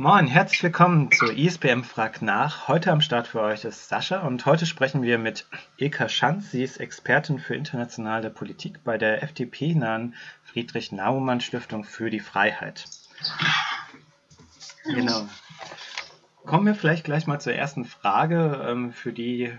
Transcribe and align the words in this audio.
Moin, 0.00 0.28
herzlich 0.28 0.62
willkommen 0.62 1.10
zur 1.10 1.36
ISBM 1.36 1.82
Frag 1.82 2.22
nach. 2.22 2.68
Heute 2.68 2.92
am 2.92 3.00
Start 3.00 3.26
für 3.26 3.40
euch 3.40 3.64
ist 3.64 3.88
Sascha 3.88 4.20
und 4.20 4.46
heute 4.46 4.64
sprechen 4.64 5.02
wir 5.02 5.18
mit 5.18 5.48
Ilka 5.76 6.08
Schanz. 6.08 6.52
Sie 6.52 6.62
ist 6.62 6.76
Expertin 6.76 7.40
für 7.40 7.56
internationale 7.56 8.30
Politik 8.30 8.84
bei 8.84 8.96
der 8.96 9.24
FDP-nahen 9.24 10.14
Friedrich-Naumann-Stiftung 10.44 11.82
für 11.82 12.10
die 12.10 12.20
Freiheit. 12.20 12.84
Genau. 14.84 15.26
Kommen 16.44 16.66
wir 16.66 16.76
vielleicht 16.76 17.02
gleich 17.02 17.26
mal 17.26 17.40
zur 17.40 17.54
ersten 17.54 17.84
Frage 17.84 18.64
ähm, 18.68 18.92
für 18.92 19.12
die 19.12 19.52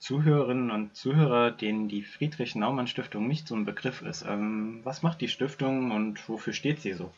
Zuhörerinnen 0.00 0.72
und 0.72 0.96
Zuhörer, 0.96 1.52
denen 1.52 1.86
die 1.86 2.02
Friedrich-Naumann-Stiftung 2.02 3.28
nicht 3.28 3.46
so 3.46 3.54
ein 3.54 3.64
Begriff 3.64 4.02
ist. 4.02 4.22
Ähm, 4.22 4.80
was 4.82 5.04
macht 5.04 5.20
die 5.20 5.28
Stiftung 5.28 5.92
und 5.92 6.28
wofür 6.28 6.54
steht 6.54 6.80
sie 6.80 6.94
so? 6.94 7.12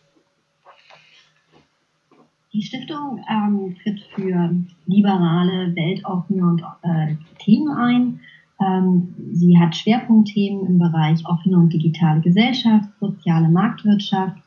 Die 2.53 2.63
Stiftung 2.63 3.21
ähm, 3.31 3.77
tritt 3.83 4.01
für 4.15 4.55
liberale, 4.87 5.75
weltoffene 5.77 6.47
und, 6.47 6.63
äh, 6.83 7.15
Themen 7.39 7.69
ein. 7.69 8.21
Ähm, 8.61 9.15
sie 9.33 9.59
hat 9.59 9.77
Schwerpunktthemen 9.77 10.67
im 10.67 10.79
Bereich 10.79 11.25
offene 11.27 11.59
und 11.59 11.73
digitale 11.73 12.21
Gesellschaft, 12.21 12.89
soziale 13.01 13.49
Marktwirtschaft, 13.49 14.39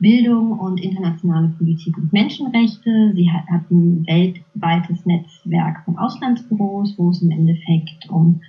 Bildung 0.00 0.58
und 0.58 0.80
internationale 0.80 1.48
Politik 1.48 1.96
und 1.98 2.12
Menschenrechte. 2.12 3.12
Sie 3.14 3.30
hat, 3.30 3.46
hat 3.46 3.70
ein 3.70 4.06
weltweites 4.06 5.04
Netzwerk 5.06 5.84
von 5.84 5.98
Auslandsbüros, 5.98 6.94
wo 6.98 7.10
es 7.10 7.22
im 7.22 7.30
Endeffekt 7.30 8.08
um 8.08 8.40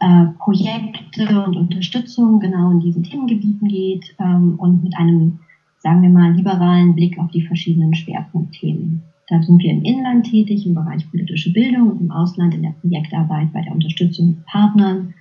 äh, 0.00 0.26
Projekte 0.38 1.44
und 1.44 1.56
Unterstützung 1.56 2.40
genau 2.40 2.70
in 2.70 2.80
diesen 2.80 3.04
Themengebieten 3.04 3.68
geht 3.68 4.14
ähm, 4.18 4.54
und 4.58 4.82
mit 4.82 4.96
einem 4.96 5.40
sagen 5.78 6.02
wir 6.02 6.10
mal, 6.10 6.32
liberalen 6.32 6.94
Blick 6.94 7.18
auf 7.18 7.30
die 7.30 7.46
verschiedenen 7.46 7.94
Schwerpunktthemen. 7.94 9.02
Da 9.28 9.42
sind 9.42 9.62
wir 9.62 9.70
im 9.70 9.82
Inland 9.82 10.26
tätig, 10.26 10.66
im 10.66 10.74
Bereich 10.74 11.08
politische 11.10 11.52
Bildung 11.52 11.90
und 11.90 12.00
im 12.00 12.10
Ausland 12.10 12.54
in 12.54 12.62
der 12.62 12.74
Projektarbeit 12.80 13.52
bei 13.52 13.60
der 13.60 13.72
Unterstützung 13.72 14.28
mit 14.28 14.46
Partnern 14.46 15.14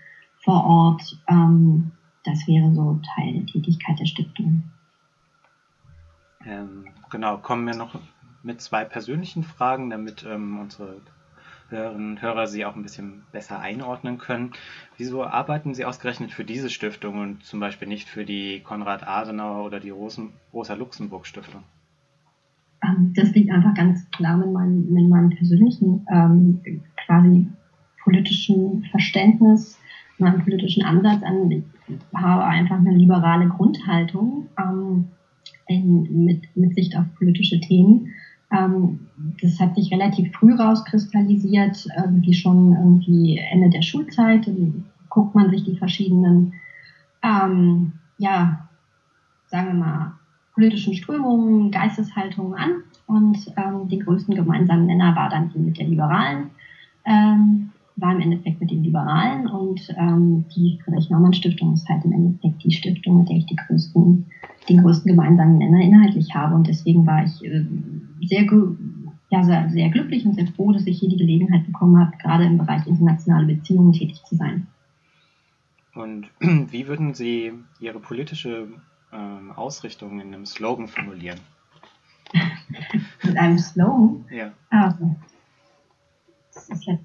vor 0.44 0.64
Ort. 0.64 1.18
Ähm, 1.28 1.92
das 2.24 2.48
wäre 2.48 2.74
so 2.74 3.00
Teil 3.16 3.34
der 3.34 3.46
Tätigkeit 3.46 4.00
der 4.00 4.06
Stiftung. 4.06 4.64
Ähm, 6.46 6.86
genau, 7.10 7.38
kommen 7.38 7.68
wir 7.68 7.76
noch 7.76 8.00
mit 8.44 8.62
zwei 8.62 8.86
persönlichen 8.86 9.44
Fragen, 9.44 9.90
damit 9.90 10.26
ähm, 10.28 10.60
unsere 10.60 11.02
Hörerinnen 11.70 12.12
und 12.12 12.22
Hörer 12.22 12.48
Sie 12.48 12.66
auch 12.66 12.76
ein 12.76 12.84
bisschen 12.84 13.24
besser 13.32 13.60
einordnen 13.60 14.18
können. 14.18 14.52
Wieso 14.98 15.24
arbeiten 15.24 15.74
Sie 15.74 15.86
ausgerechnet 15.86 16.32
für 16.32 16.46
diese 16.46 16.70
Stiftung 16.70 17.20
und 17.20 17.44
zum 17.44 17.60
Beispiel 17.60 17.88
nicht 17.88 18.08
für 18.08 18.26
die 18.26 18.62
Konrad 18.62 19.08
Adenauer 19.08 19.66
oder 19.66 19.80
die 19.80 19.90
Rosa-Luxemburg-Stiftung? 19.90 21.64
Ähm, 22.84 23.14
das 23.16 23.34
liegt 23.34 23.52
einfach 23.52 23.74
ganz 23.74 24.10
klar 24.12 24.38
mit 24.38 24.52
meinem, 24.52 24.94
mit 24.94 25.10
meinem 25.10 25.30
persönlichen 25.30 26.06
ähm, 26.12 26.82
quasi 27.06 27.48
politischen 28.04 28.84
Verständnis, 28.92 29.78
meinem 30.18 30.44
politischen 30.44 30.84
Ansatz 30.84 31.24
an. 31.24 31.52
Ich 31.52 31.64
habe 32.16 32.46
einfach 32.46 32.78
eine 32.78 32.96
liberale 32.96 33.48
Grundhaltung 33.50 34.48
ähm, 34.58 35.08
in, 35.68 36.26
mit, 36.26 36.56
mit 36.56 36.76
Sicht 36.76 36.96
auf 36.98 37.06
politische 37.18 37.60
Themen 37.60 38.14
das 38.50 39.60
hat 39.60 39.76
sich 39.76 39.92
relativ 39.92 40.34
früh 40.34 40.54
rauskristallisiert, 40.54 41.86
irgendwie 41.98 42.34
schon 42.34 42.74
irgendwie 42.74 43.38
Ende 43.38 43.70
der 43.70 43.82
Schulzeit. 43.82 44.48
Dann 44.48 44.86
guckt 45.10 45.36
man 45.36 45.50
sich 45.50 45.64
die 45.64 45.78
verschiedenen, 45.78 46.54
ähm, 47.24 47.94
ja, 48.18 48.68
sagen 49.48 49.68
wir 49.68 49.74
mal, 49.74 50.14
politischen 50.54 50.94
Strömungen, 50.94 51.72
Geisteshaltungen 51.72 52.54
an. 52.56 52.70
Und 53.06 53.38
ähm, 53.56 53.88
den 53.88 54.02
größten 54.02 54.36
gemeinsamen 54.36 54.86
Nenner 54.86 55.16
war 55.16 55.30
dann 55.30 55.50
die 55.50 55.60
mit 55.60 55.78
der 55.78 55.88
Liberalen, 55.88 56.50
ähm, 57.06 57.67
war 57.98 58.14
im 58.14 58.22
Endeffekt 58.22 58.62
mit 58.62 58.72
den 58.72 58.84
Liberalen. 58.84 59.48
Und 59.48 59.94
ähm, 59.98 60.46
die 60.56 60.80
Friedrich-Naumann-Stiftung 60.84 61.74
ist 61.74 61.90
halt 61.90 62.06
im 62.06 62.14
Endeffekt 62.14 62.64
die 62.64 62.72
Stiftung, 62.72 63.20
mit 63.20 63.30
der 63.30 63.38
ich 63.38 63.46
die 63.48 63.56
größten, 63.56 64.26
den 64.70 64.82
größten 64.82 65.12
gemeinsamen 65.12 65.58
Nenner 65.58 65.82
inhaltlich 65.82 66.34
habe. 66.34 66.56
Und 66.56 66.68
deswegen 66.68 67.06
war 67.06 67.26
ich 67.26 67.44
äh, 67.44 67.66
sehr, 68.24 68.46
ja, 69.30 69.44
sehr, 69.44 69.70
sehr 69.70 69.90
glücklich 69.90 70.26
und 70.26 70.36
sehr 70.36 70.48
froh, 70.48 70.72
dass 70.72 70.86
ich 70.86 71.00
hier 71.00 71.10
die 71.10 71.18
Gelegenheit 71.18 71.66
bekommen 71.66 72.00
habe, 72.00 72.16
gerade 72.18 72.46
im 72.46 72.58
Bereich 72.58 72.86
internationale 72.88 73.48
Beziehungen 73.48 73.94
tätig 73.94 74.24
zu 74.24 74.36
sein. 74.36 74.68
Und 75.96 76.28
wie 76.40 76.88
würden 76.88 77.16
Sie 77.16 77.54
Ihre 77.80 78.00
politische 78.00 78.68
ähm, 79.12 79.52
Ausrichtung 79.56 80.20
in 80.22 80.34
einem 80.34 80.46
Slogan 80.46 80.88
formulieren? 80.88 81.40
Mit 83.24 83.38
einem 83.38 83.58
Slogan? 83.58 84.26
Ja. 84.30 84.52
Also, 84.70 85.16
das 86.54 86.70
ist 86.70 86.86
ja 86.86 87.00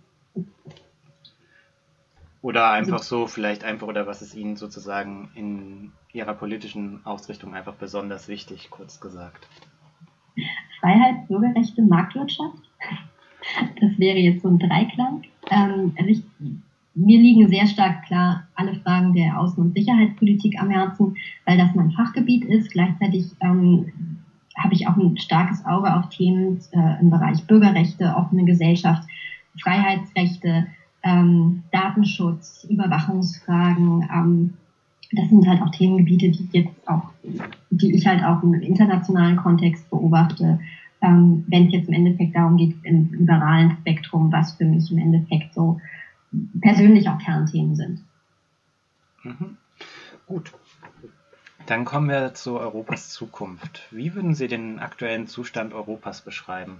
oder 2.43 2.73
einfach 2.73 3.03
so, 3.03 3.29
vielleicht 3.29 3.65
einfach, 3.65 3.87
oder 3.87 4.07
was 4.07 4.21
ist 4.21 4.35
Ihnen 4.35 4.57
sozusagen 4.57 5.31
in 5.35 5.93
Ihrer 6.13 6.35
politischen 6.35 7.01
Ausrichtung 7.07 7.55
einfach 7.55 7.75
besonders 7.75 8.29
wichtig, 8.29 8.69
kurz 8.71 9.01
gesagt? 9.01 9.47
Freiheit, 10.81 11.29
Bürgerrechte, 11.29 11.83
Marktwirtschaft. 11.83 12.59
Das 13.81 13.99
wäre 13.99 14.19
jetzt 14.19 14.43
so 14.43 14.49
ein 14.49 14.59
Dreiklang. 14.59 15.23
Ähm, 15.51 15.95
also 15.97 16.11
ich, 16.11 16.23
mir 16.95 17.19
liegen 17.19 17.49
sehr 17.49 17.67
stark 17.67 18.05
klar 18.07 18.49
alle 18.55 18.75
Fragen 18.75 19.15
der 19.15 19.39
Außen- 19.39 19.59
und 19.59 19.75
Sicherheitspolitik 19.75 20.61
am 20.61 20.71
Herzen, 20.71 21.17
weil 21.47 21.57
das 21.57 21.75
mein 21.75 21.93
Fachgebiet 21.93 22.45
ist. 22.45 22.71
Gleichzeitig 22.73 23.31
ähm, 23.41 23.93
habe 24.57 24.75
ich 24.75 24.87
auch 24.87 24.97
ein 24.97 25.17
starkes 25.17 25.65
Auge 25.65 25.95
auf 25.95 26.09
Themen 26.09 26.61
äh, 26.73 27.01
im 27.01 27.11
Bereich 27.11 27.47
Bürgerrechte, 27.47 28.15
offene 28.17 28.45
Gesellschaft, 28.45 29.03
Freiheitsrechte, 29.61 30.67
ähm, 31.03 31.65
Datenschutz, 31.71 32.67
Überwachungsfragen, 32.69 34.09
ähm, 34.13 34.55
das 35.13 35.29
sind 35.29 35.47
halt 35.47 35.61
auch 35.61 35.71
Themengebiete, 35.71 36.31
die 36.31 36.49
jetzt 36.53 36.89
auch, 36.89 37.11
die 37.71 37.95
ich 37.95 38.07
halt 38.07 38.25
auch 38.25 38.43
im 38.43 38.55
internationalen 38.55 39.37
Kontext 39.37 39.89
beobachte, 39.91 40.61
ähm, 41.03 41.45
wenn 41.49 41.67
es 41.67 41.73
jetzt 41.73 41.89
im 41.89 41.95
Endeffekt 41.95 42.35
darum 42.35 42.57
geht, 42.57 42.77
im 42.85 43.13
liberalen 43.13 43.77
Spektrum, 43.81 44.33
was 44.33 44.53
für 44.53 44.65
mich 44.65 44.91
im 44.91 44.99
Endeffekt 44.99 45.55
so 45.55 45.81
persönlich 46.61 47.09
auch 47.09 47.19
Kernthemen 47.19 47.77
sind. 47.77 48.05
Mhm. 49.23 49.57
Gut. 50.27 50.53
Dann 51.67 51.85
kommen 51.85 52.09
wir 52.09 52.35
zu 52.35 52.59
Europas 52.59 53.11
Zukunft. 53.11 53.87
Wie 53.91 54.15
würden 54.15 54.35
Sie 54.35 54.49
den 54.49 54.79
aktuellen 54.79 55.27
Zustand 55.27 55.75
Europas 55.75 56.23
beschreiben? 56.23 56.79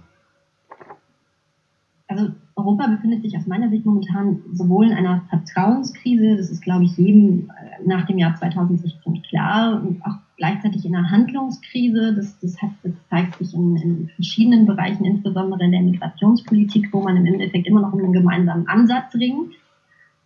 also 2.13 2.31
Europa 2.63 2.87
befindet 2.87 3.23
sich 3.23 3.37
aus 3.37 3.45
meiner 3.45 3.69
Sicht 3.69 3.85
momentan 3.85 4.41
sowohl 4.53 4.87
in 4.87 4.93
einer 4.93 5.21
Vertrauenskrise, 5.29 6.37
das 6.37 6.49
ist, 6.49 6.61
glaube 6.61 6.85
ich, 6.85 6.95
jedem 6.97 7.49
äh, 7.49 7.85
nach 7.85 8.05
dem 8.05 8.17
Jahr 8.17 8.35
2016 8.35 9.21
klar, 9.23 9.81
und 9.81 10.01
auch 10.05 10.15
gleichzeitig 10.37 10.85
in 10.85 10.95
einer 10.95 11.09
Handlungskrise. 11.09 12.15
Das, 12.15 12.39
das, 12.39 12.61
hat, 12.61 12.71
das 12.83 12.93
zeigt 13.09 13.37
sich 13.37 13.53
in, 13.53 13.75
in, 13.77 14.09
verschiedenen 14.15 14.65
Bereichen, 14.65 15.03
insbesondere 15.03 15.63
in 15.63 15.71
der 15.71 15.81
Migrationspolitik, 15.81 16.87
wo 16.93 17.01
man 17.01 17.17
im 17.17 17.25
Endeffekt 17.25 17.67
immer 17.67 17.81
noch 17.81 17.93
um 17.93 17.99
einen 17.99 18.13
gemeinsamen 18.13 18.67
Ansatz 18.67 19.13
ringt. 19.15 19.53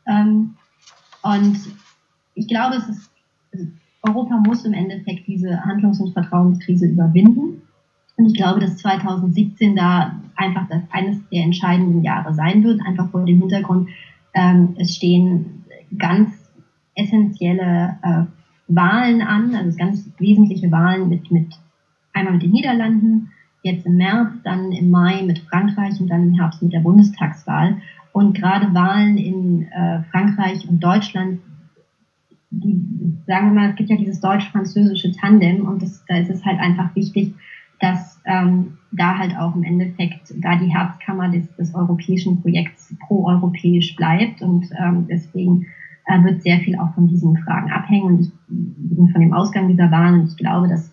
Ähm, 0.05 0.55
und 1.23 1.57
ich 2.35 2.47
glaube, 2.47 2.75
es 2.75 2.87
ist, 2.87 3.11
Europa 4.03 4.37
muss 4.37 4.63
im 4.63 4.73
Endeffekt 4.73 5.27
diese 5.27 5.65
Handlungs- 5.65 5.99
und 5.99 6.13
Vertrauenskrise 6.13 6.85
überwinden. 6.85 7.63
Und 8.15 8.27
ich 8.27 8.35
glaube, 8.35 8.59
dass 8.59 8.77
2017 8.77 9.75
da 9.75 10.15
einfach 10.37 10.67
das 10.69 10.81
eines 10.91 11.17
der 11.29 11.43
entscheidenden 11.43 12.03
Jahre 12.03 12.33
sein 12.33 12.63
wird, 12.63 12.81
einfach 12.85 13.09
vor 13.09 13.25
dem 13.25 13.39
Hintergrund, 13.39 13.89
ähm, 14.33 14.75
es 14.77 14.95
stehen 14.95 15.65
ganz 15.97 16.29
essentielle 16.95 17.97
äh, 18.03 18.23
Wahlen 18.67 19.21
an, 19.21 19.55
also 19.55 19.77
ganz 19.77 20.09
wesentliche 20.17 20.71
Wahlen 20.71 21.09
mit, 21.09 21.31
mit 21.31 21.53
einmal 22.13 22.33
mit 22.33 22.43
den 22.43 22.51
Niederlanden, 22.51 23.29
jetzt 23.63 23.85
im 23.85 23.97
März, 23.97 24.31
dann 24.43 24.71
im 24.71 24.89
Mai 24.89 25.23
mit 25.23 25.39
Frankreich 25.39 25.99
und 25.99 26.07
dann 26.07 26.29
im 26.29 26.33
Herbst 26.33 26.61
mit 26.61 26.73
der 26.73 26.79
Bundestagswahl. 26.79 27.77
Und 28.11 28.35
gerade 28.35 28.73
Wahlen 28.73 29.17
in 29.17 29.63
äh, 29.63 30.03
Frankreich 30.11 30.67
und 30.67 30.83
Deutschland, 30.83 31.39
die, 32.49 32.81
sagen 33.27 33.47
wir 33.47 33.61
mal, 33.61 33.69
es 33.69 33.75
gibt 33.75 33.89
ja 33.89 33.97
dieses 33.97 34.19
deutsch-französische 34.21 35.11
Tandem 35.11 35.65
und 35.65 35.81
das, 35.81 36.03
da 36.07 36.17
ist 36.17 36.29
es 36.29 36.45
halt 36.45 36.59
einfach 36.59 36.95
wichtig, 36.95 37.33
dass 37.79 38.19
ähm, 38.25 38.77
da 38.97 39.17
halt 39.17 39.37
auch 39.37 39.55
im 39.55 39.63
Endeffekt 39.63 40.33
da 40.41 40.55
die 40.55 40.73
Herzkammer 40.73 41.29
des, 41.29 41.53
des 41.55 41.73
europäischen 41.73 42.41
Projekts 42.41 42.93
pro-europäisch 42.99 43.95
bleibt 43.95 44.41
und 44.41 44.69
ähm, 44.77 45.05
deswegen 45.09 45.65
äh, 46.05 46.21
wird 46.23 46.41
sehr 46.41 46.59
viel 46.59 46.77
auch 46.77 46.93
von 46.93 47.07
diesen 47.07 47.37
Fragen 47.37 47.71
abhängen 47.71 48.05
und 48.05 48.19
ich 48.21 48.31
bin 48.47 49.07
von 49.09 49.21
dem 49.21 49.33
Ausgang 49.33 49.67
dieser 49.67 49.91
Wahlen 49.91 50.21
und 50.21 50.29
ich 50.29 50.37
glaube, 50.37 50.67
dass 50.67 50.91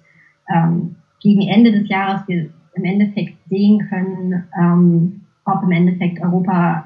ähm, 0.48 0.94
gegen 1.20 1.42
Ende 1.42 1.72
des 1.72 1.88
Jahres 1.88 2.26
wir 2.28 2.50
im 2.74 2.84
Endeffekt 2.84 3.34
sehen 3.48 3.78
können, 3.88 4.42
ähm, 4.60 5.20
ob 5.44 5.62
im 5.62 5.70
Endeffekt 5.70 6.20
Europa 6.20 6.84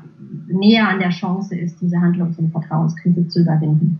näher 0.48 0.88
an 0.88 0.98
der 0.98 1.10
Chance 1.10 1.56
ist, 1.56 1.80
diese 1.80 2.00
Handlungs- 2.00 2.38
und 2.38 2.50
Vertrauenskrise 2.50 3.26
zu 3.28 3.40
überwinden. 3.42 3.98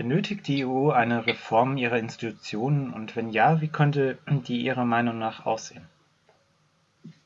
Benötigt 0.00 0.48
die 0.48 0.64
EU 0.64 0.88
eine 0.88 1.26
Reform 1.26 1.76
ihrer 1.76 1.98
Institutionen 1.98 2.94
und 2.94 3.16
wenn 3.16 3.28
ja, 3.28 3.60
wie 3.60 3.68
könnte 3.68 4.16
die 4.48 4.62
Ihrer 4.62 4.86
Meinung 4.86 5.18
nach 5.18 5.44
aussehen? 5.44 5.82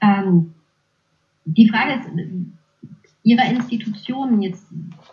Ähm, 0.01 0.55
die 1.45 1.69
Frage 1.69 2.01
ist, 2.01 2.09
Ihrer 3.23 3.49
Institutionen, 3.49 4.43
jetzt 4.43 4.67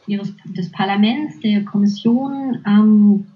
ihres, 0.08 0.34
des 0.44 0.72
Parlaments, 0.72 1.40
der 1.42 1.63
Kommission, 1.63 2.63
ähm, 2.66 3.28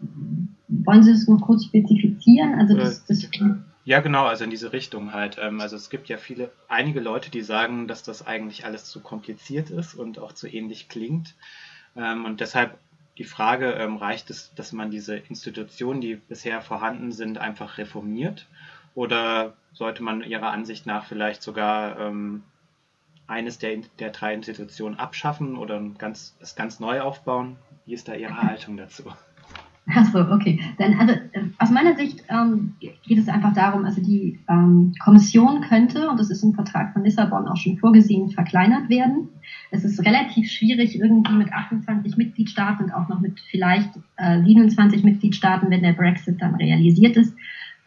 wollen 0.69 1.03
Sie 1.03 1.11
das 1.11 1.27
noch 1.27 1.41
kurz 1.41 1.65
spezifizieren? 1.65 2.55
Also 2.55 2.75
das, 2.75 3.05
das 3.05 3.29
ja, 3.83 3.99
genau, 3.99 4.25
also 4.25 4.43
in 4.43 4.49
diese 4.49 4.73
Richtung 4.73 5.13
halt. 5.13 5.37
Ähm, 5.39 5.61
also 5.61 5.75
es 5.75 5.91
gibt 5.91 6.09
ja 6.09 6.17
viele, 6.17 6.51
einige 6.67 6.99
Leute, 6.99 7.29
die 7.29 7.41
sagen, 7.41 7.87
dass 7.87 8.01
das 8.01 8.25
eigentlich 8.25 8.65
alles 8.65 8.85
zu 8.85 9.01
kompliziert 9.01 9.69
ist 9.69 9.93
und 9.93 10.17
auch 10.17 10.33
zu 10.33 10.47
ähnlich 10.47 10.89
klingt. 10.89 11.35
Ähm, 11.95 12.25
und 12.25 12.39
deshalb 12.39 12.79
die 13.17 13.23
Frage, 13.23 13.71
ähm, 13.73 13.97
reicht 13.97 14.29
es, 14.29 14.53
dass 14.55 14.71
man 14.73 14.91
diese 14.91 15.15
Institutionen, 15.15 16.01
die 16.01 16.15
bisher 16.15 16.61
vorhanden 16.61 17.11
sind, 17.11 17.37
einfach 17.37 17.77
reformiert? 17.77 18.47
Oder 18.93 19.53
sollte 19.73 20.03
man 20.03 20.23
Ihrer 20.23 20.51
Ansicht 20.51 20.85
nach 20.85 21.05
vielleicht 21.05 21.41
sogar 21.41 21.99
ähm, 21.99 22.43
eines 23.27 23.57
der, 23.57 23.77
der 23.99 24.11
drei 24.11 24.33
Institutionen 24.33 24.97
abschaffen 24.97 25.57
oder 25.57 25.81
ganz, 25.97 26.35
es 26.39 26.55
ganz 26.55 26.79
neu 26.79 27.01
aufbauen? 27.01 27.57
Wie 27.85 27.93
ist 27.93 28.07
da 28.07 28.13
Ihre 28.13 28.41
Haltung 28.41 28.77
dazu? 28.77 29.13
Achso, 29.87 30.31
okay. 30.31 30.59
Dann, 30.79 30.95
also 30.95 31.13
äh, 31.13 31.43
aus 31.59 31.69
meiner 31.69 31.95
Sicht 31.95 32.23
ähm, 32.29 32.73
geht 32.79 33.19
es 33.19 33.27
einfach 33.27 33.53
darum, 33.53 33.85
also 33.85 34.01
die 34.01 34.39
ähm, 34.49 34.93
Kommission 35.03 35.61
könnte, 35.61 36.09
und 36.09 36.19
das 36.19 36.31
ist 36.31 36.43
im 36.43 36.53
Vertrag 36.53 36.93
von 36.93 37.03
Lissabon 37.03 37.47
auch 37.47 37.57
schon 37.57 37.77
vorgesehen, 37.77 38.31
verkleinert 38.31 38.89
werden. 38.89 39.29
Es 39.69 39.83
ist 39.83 40.03
relativ 40.03 40.49
schwierig, 40.49 40.99
irgendwie 40.99 41.33
mit 41.33 41.53
28 41.53 42.17
Mitgliedstaaten 42.17 42.85
und 42.85 42.93
auch 42.93 43.07
noch 43.09 43.19
mit 43.19 43.39
vielleicht 43.51 43.91
äh, 44.17 44.41
27 44.41 45.03
Mitgliedstaaten, 45.03 45.69
wenn 45.69 45.83
der 45.83 45.93
Brexit 45.93 46.41
dann 46.41 46.55
realisiert 46.55 47.15
ist, 47.15 47.35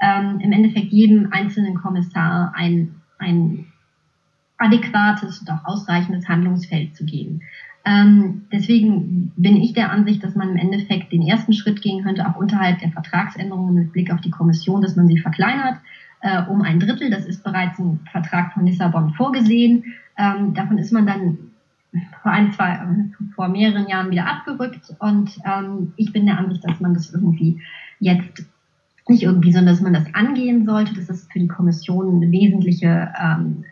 ähm, 0.00 0.38
im 0.40 0.52
Endeffekt 0.52 0.92
jedem 0.92 1.32
einzelnen 1.32 1.74
Kommissar 1.74 2.52
ein, 2.54 2.94
ein 3.18 3.66
adäquates 4.58 5.40
und 5.40 5.50
auch 5.50 5.64
ausreichendes 5.64 6.28
Handlungsfeld 6.28 6.94
zu 6.96 7.04
geben. 7.04 7.40
Ähm, 7.88 8.42
deswegen 8.52 9.32
bin 9.36 9.56
ich 9.56 9.72
der 9.72 9.90
Ansicht, 9.90 10.22
dass 10.22 10.34
man 10.34 10.50
im 10.50 10.56
Endeffekt 10.56 11.10
den 11.10 11.22
ersten 11.22 11.54
Schritt 11.54 11.80
gehen 11.80 12.04
könnte, 12.04 12.28
auch 12.28 12.36
unterhalb 12.36 12.80
der 12.80 12.90
Vertragsänderungen 12.90 13.74
mit 13.74 13.92
Blick 13.92 14.12
auf 14.12 14.20
die 14.20 14.30
Kommission, 14.30 14.82
dass 14.82 14.96
man 14.96 15.08
sie 15.08 15.18
verkleinert 15.18 15.78
äh, 16.20 16.42
um 16.42 16.60
ein 16.62 16.80
Drittel. 16.80 17.10
Das 17.10 17.24
ist 17.24 17.42
bereits 17.42 17.78
im 17.78 18.00
Vertrag 18.10 18.52
von 18.52 18.66
Lissabon 18.66 19.14
vorgesehen. 19.14 19.84
Ähm, 20.18 20.52
davon 20.52 20.76
ist 20.76 20.92
man 20.92 21.06
dann 21.06 21.38
vor 22.22 22.32
ein, 22.32 22.52
zwei, 22.52 22.78
vor 23.34 23.48
mehreren 23.48 23.88
Jahren 23.88 24.10
wieder 24.10 24.26
abgerückt. 24.26 24.94
Und 24.98 25.38
ähm, 25.46 25.92
ich 25.96 26.12
bin 26.12 26.26
der 26.26 26.38
Ansicht, 26.38 26.64
dass 26.64 26.80
man 26.80 26.92
das 26.92 27.14
irgendwie 27.14 27.62
jetzt 28.00 28.44
nicht 29.08 29.22
irgendwie, 29.22 29.52
sondern 29.52 29.74
dass 29.74 29.82
man 29.82 29.94
das 29.94 30.14
angehen 30.14 30.66
sollte, 30.66 30.94
dass 30.94 31.06
das 31.06 31.26
für 31.32 31.38
die 31.38 31.48
Kommission 31.48 32.16
eine 32.16 32.30
wesentliche 32.30 33.10
ähm, 33.18 33.64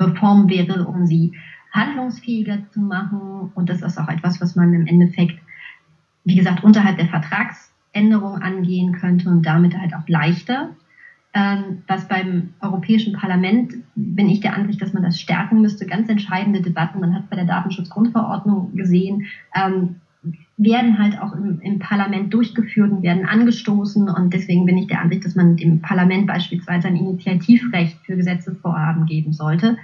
Reform 0.00 0.48
wäre, 0.48 0.84
um 0.86 1.06
sie 1.06 1.32
handlungsfähiger 1.72 2.58
zu 2.70 2.80
machen. 2.80 3.50
Und 3.54 3.68
das 3.68 3.82
ist 3.82 3.98
auch 3.98 4.08
etwas, 4.08 4.40
was 4.40 4.54
man 4.54 4.72
im 4.74 4.86
Endeffekt, 4.86 5.38
wie 6.24 6.36
gesagt, 6.36 6.62
unterhalb 6.62 6.98
der 6.98 7.06
Vertragsänderung 7.06 8.36
angehen 8.36 8.92
könnte 8.92 9.28
und 9.28 9.44
damit 9.44 9.76
halt 9.76 9.94
auch 9.94 10.06
leichter. 10.06 10.70
Ähm, 11.34 11.78
was 11.86 12.08
beim 12.08 12.50
Europäischen 12.60 13.14
Parlament 13.14 13.74
bin 13.94 14.28
ich 14.28 14.40
der 14.40 14.52
Ansicht, 14.52 14.82
dass 14.82 14.92
man 14.92 15.02
das 15.02 15.18
stärken 15.18 15.62
müsste. 15.62 15.86
Ganz 15.86 16.10
entscheidende 16.10 16.60
Debatten, 16.60 17.00
man 17.00 17.14
hat 17.14 17.30
bei 17.30 17.36
der 17.36 17.46
Datenschutzgrundverordnung 17.46 18.76
gesehen, 18.76 19.24
ähm, 19.54 19.96
werden 20.58 20.98
halt 20.98 21.18
auch 21.18 21.32
im, 21.32 21.58
im, 21.60 21.78
Parlament 21.78 22.34
durchgeführt 22.34 22.92
und 22.92 23.02
werden 23.02 23.24
angestoßen. 23.24 24.10
Und 24.10 24.34
deswegen 24.34 24.66
bin 24.66 24.76
ich 24.76 24.88
der 24.88 25.00
Ansicht, 25.00 25.24
dass 25.24 25.34
man 25.34 25.56
dem 25.56 25.80
Parlament 25.80 26.26
beispielsweise 26.26 26.88
ein 26.88 26.96
Initiativrecht 26.96 27.96
für 28.04 28.16
Gesetzesvorhaben 28.16 29.06
geben 29.06 29.32
sollte 29.32 29.78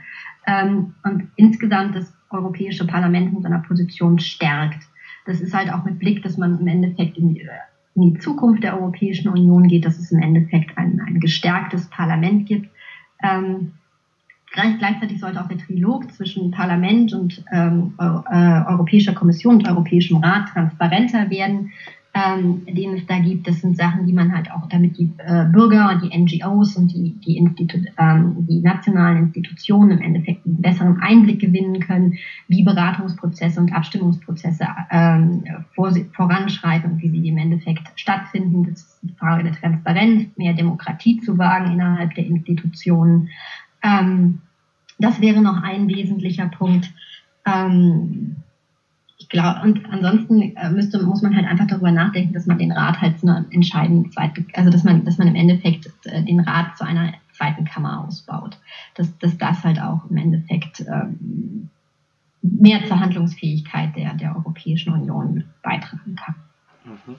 ähm, 0.49 0.95
und 1.05 1.29
insgesamt 1.37 1.95
das 1.95 2.13
Europäische 2.31 2.87
Parlament 2.87 3.35
in 3.35 3.43
seiner 3.43 3.61
Position 3.61 4.19
stärkt. 4.19 4.83
Das 5.27 5.41
ist 5.41 5.55
halt 5.55 5.73
auch 5.73 5.85
mit 5.85 5.99
Blick, 5.99 6.23
dass 6.23 6.39
man 6.39 6.59
im 6.59 6.67
Endeffekt 6.67 7.19
in 7.19 7.35
die, 7.35 7.47
in 7.95 8.15
die 8.15 8.19
Zukunft 8.19 8.65
der 8.65 8.75
Europäischen 8.75 9.29
Union 9.29 9.69
geht, 9.69 9.85
dass 9.85 9.99
es 9.99 10.11
im 10.11 10.21
Endeffekt 10.21 10.77
ein, 10.77 11.01
ein 11.07 11.21
gestärktes 11.21 11.87
Parlament 11.91 12.47
gibt. 12.47 12.69
Ähm, 13.23 13.73
gleichzeitig 14.53 15.21
sollte 15.21 15.41
auch 15.41 15.49
der 15.49 15.59
Trilog 15.59 16.11
zwischen 16.13 16.51
Parlament 16.51 17.13
und 17.13 17.45
ähm, 17.53 17.95
äh, 17.99 18.63
Europäischer 18.67 19.13
Kommission 19.13 19.57
und 19.57 19.69
Europäischem 19.69 20.19
Rat 20.19 20.49
transparenter 20.49 21.29
werden 21.29 21.73
ähm, 22.15 22.65
den 22.67 22.95
es 22.95 23.07
da 23.07 23.19
gibt. 23.19 23.47
Das 23.47 23.61
sind 23.61 23.77
Sachen, 23.77 24.07
die 24.07 24.13
man 24.13 24.35
halt 24.35 24.51
auch, 24.51 24.69
damit 24.69 24.99
die 24.99 25.13
äh, 25.19 25.45
Bürger 25.45 25.91
und 25.91 26.03
die 26.03 26.19
NGOs 26.19 26.77
und 26.77 26.89
die, 26.93 27.15
die, 27.21 27.37
Institu 27.37 27.79
ähm, 27.99 28.47
die 28.49 28.61
nationalen 28.61 29.25
Institutionen 29.25 29.91
im 29.93 30.01
Endeffekt 30.01 30.47
einen 30.47 30.61
besseren 30.61 31.01
Einblick 31.01 31.41
gewinnen 31.41 31.81
können, 31.81 32.15
wie 32.49 32.63
Beratungsprozesse 32.63 33.61
und 33.61 33.73
Abstimmungsprozesse 33.73 34.67
ähm, 34.91 35.45
vor, 35.75 35.93
voranschreiten 36.13 36.93
und 36.93 37.03
wie 37.03 37.11
sie 37.11 37.29
im 37.29 37.39
Endeffekt 37.39 37.89
stattfinden. 37.97 38.65
Das 38.65 38.81
ist 38.81 39.01
eine 39.03 39.13
Frage 39.13 39.45
der 39.45 39.53
Transparenz, 39.53 40.29
mehr 40.37 40.55
Demokratie 40.55 41.21
zu 41.21 41.37
wagen 41.37 41.73
innerhalb 41.73 42.15
der 42.15 42.27
Institutionen. 42.27 43.29
Ähm, 43.83 44.41
das 44.99 45.21
wäre 45.21 45.41
noch 45.41 45.63
ein 45.63 45.89
wesentlicher 45.89 46.47
Punkt. 46.49 46.91
Ähm, 47.47 48.37
ich 49.29 49.33
glaube, 49.33 49.61
und 49.63 49.85
ansonsten 49.93 50.57
äh, 50.57 50.71
müsste, 50.71 51.03
muss 51.03 51.21
man 51.21 51.37
halt 51.37 51.45
einfach 51.45 51.67
darüber 51.67 51.93
nachdenken, 51.93 52.33
dass 52.33 52.47
man 52.47 52.57
den 52.57 52.73
Rat 52.73 52.99
halt 53.03 53.21
zu 53.21 53.27
einer 53.27 53.45
entscheidenden 53.51 54.11
zweiten, 54.11 54.47
also 54.55 54.71
dass 54.71 54.85
man, 54.85 55.05
dass 55.05 55.19
man 55.19 55.29
im 55.29 55.35
Endeffekt 55.35 55.91
äh, 56.07 56.23
den 56.25 56.41
Rat 56.41 56.79
zu 56.79 56.87
einer 56.87 57.13
zweiten 57.33 57.67
Kammer 57.67 58.07
ausbaut. 58.07 58.59
Dass, 58.95 59.19
dass 59.19 59.37
das 59.37 59.65
halt 59.65 59.83
auch 59.83 60.09
im 60.09 60.17
Endeffekt 60.17 60.81
ähm, 60.81 61.69
mehr 62.41 62.87
zur 62.87 63.01
Handlungsfähigkeit 63.01 63.95
der, 63.97 64.15
der 64.15 64.35
Europäischen 64.35 64.95
Union 64.95 65.45
beitragen 65.63 66.17
kann. 66.17 66.35
Mhm. 66.87 67.17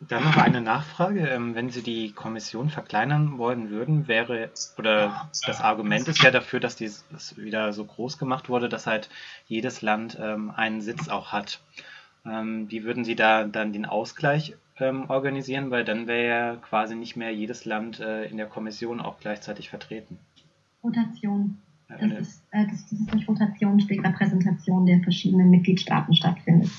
Dann 0.00 0.22
noch 0.22 0.36
eine 0.36 0.60
Nachfrage. 0.60 1.26
Ähm, 1.28 1.54
wenn 1.54 1.70
Sie 1.70 1.82
die 1.82 2.12
Kommission 2.12 2.70
verkleinern 2.70 3.36
wollen 3.38 3.70
würden, 3.70 4.06
wäre, 4.06 4.50
oder 4.78 5.28
das 5.46 5.60
Argument 5.60 6.06
ist 6.06 6.22
ja 6.22 6.30
dafür, 6.30 6.60
dass 6.60 6.76
dies 6.76 7.04
wieder 7.36 7.72
so 7.72 7.84
groß 7.84 8.18
gemacht 8.18 8.48
wurde, 8.48 8.68
dass 8.68 8.86
halt 8.86 9.08
jedes 9.46 9.82
Land 9.82 10.16
ähm, 10.20 10.50
einen 10.50 10.80
Sitz 10.80 11.08
auch 11.08 11.32
hat. 11.32 11.60
Ähm, 12.24 12.70
wie 12.70 12.84
würden 12.84 13.04
Sie 13.04 13.16
da 13.16 13.44
dann 13.44 13.72
den 13.72 13.86
Ausgleich 13.86 14.54
organisieren? 14.80 15.72
Weil 15.72 15.84
dann 15.84 16.06
wäre 16.06 16.28
ja 16.28 16.56
quasi 16.56 16.94
nicht 16.94 17.16
mehr 17.16 17.34
jedes 17.34 17.64
Land 17.64 17.98
äh, 17.98 18.26
in 18.26 18.36
der 18.36 18.46
Kommission 18.46 19.00
auch 19.00 19.18
gleichzeitig 19.18 19.70
vertreten. 19.70 20.18
Rotation. 20.84 21.58
Das, 21.88 22.02
ist, 22.02 22.42
äh, 22.52 22.66
das, 22.66 22.82
das 22.82 22.92
ist 22.92 23.12
durch 23.12 23.26
Rotation, 23.26 23.80
sprich 23.80 24.04
Repräsentation 24.04 24.86
der 24.86 25.00
verschiedenen 25.00 25.50
Mitgliedstaaten 25.50 26.14
stattfindet. 26.14 26.70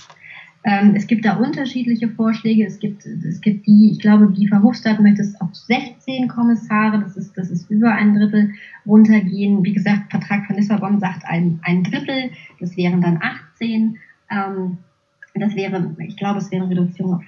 Ähm, 0.64 0.94
es 0.96 1.08
gibt 1.08 1.26
da 1.26 1.38
unterschiedliche 1.38 2.10
Vorschläge. 2.10 2.66
Es 2.66 2.80
gibt, 2.80 3.06
es 3.06 3.40
gibt 3.40 3.66
die, 3.66 3.92
ich 3.92 4.00
glaube, 4.00 4.32
die 4.32 4.48
Verhofstadt 4.48 5.00
möchte 5.00 5.22
es 5.22 5.40
auf 5.40 5.54
16 5.54 6.28
Kommissare, 6.28 7.00
das 7.00 7.16
ist, 7.16 7.38
das 7.38 7.50
ist 7.50 7.70
über 7.70 7.94
ein 7.94 8.14
Drittel 8.14 8.52
runtergehen. 8.86 9.64
Wie 9.64 9.74
gesagt, 9.74 10.12
Vertrag 10.12 10.46
von 10.46 10.58
Lissabon 10.58 11.00
sagt 11.00 11.24
ein, 11.26 11.60
ein 11.64 11.84
Drittel, 11.84 12.32
das 12.60 12.76
wären 12.76 13.02
dann 13.02 13.20
18. 13.22 13.98
Ähm, 14.30 14.78
das 15.36 15.56
wäre, 15.56 15.96
ich 16.00 16.18
glaube, 16.18 16.40
es 16.40 16.52
wäre 16.52 16.64
eine 16.64 16.72
Reduktion 16.72 17.14
auf 17.14 17.24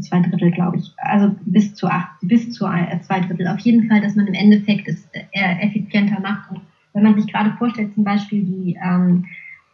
zwei 0.00 0.20
Drittel, 0.20 0.50
glaube 0.50 0.76
ich. 0.76 0.92
Also 0.98 1.34
bis 1.46 1.74
zu 1.74 1.86
acht, 1.86 2.10
bis 2.20 2.52
zu 2.52 2.66
zwei 3.00 3.20
Drittel. 3.20 3.46
Auf 3.48 3.60
jeden 3.60 3.88
Fall, 3.88 4.00
dass 4.00 4.16
man 4.16 4.26
im 4.26 4.34
Endeffekt 4.34 4.88
es 4.88 5.08
äh, 5.12 5.66
effizienter 5.66 6.20
macht. 6.20 6.50
Und 6.50 6.60
wenn 6.92 7.04
man 7.04 7.14
sich 7.14 7.32
gerade 7.32 7.52
vorstellt, 7.56 7.94
zum 7.94 8.04
Beispiel 8.04 8.42
die 8.44 8.76
ähm, 8.82 9.24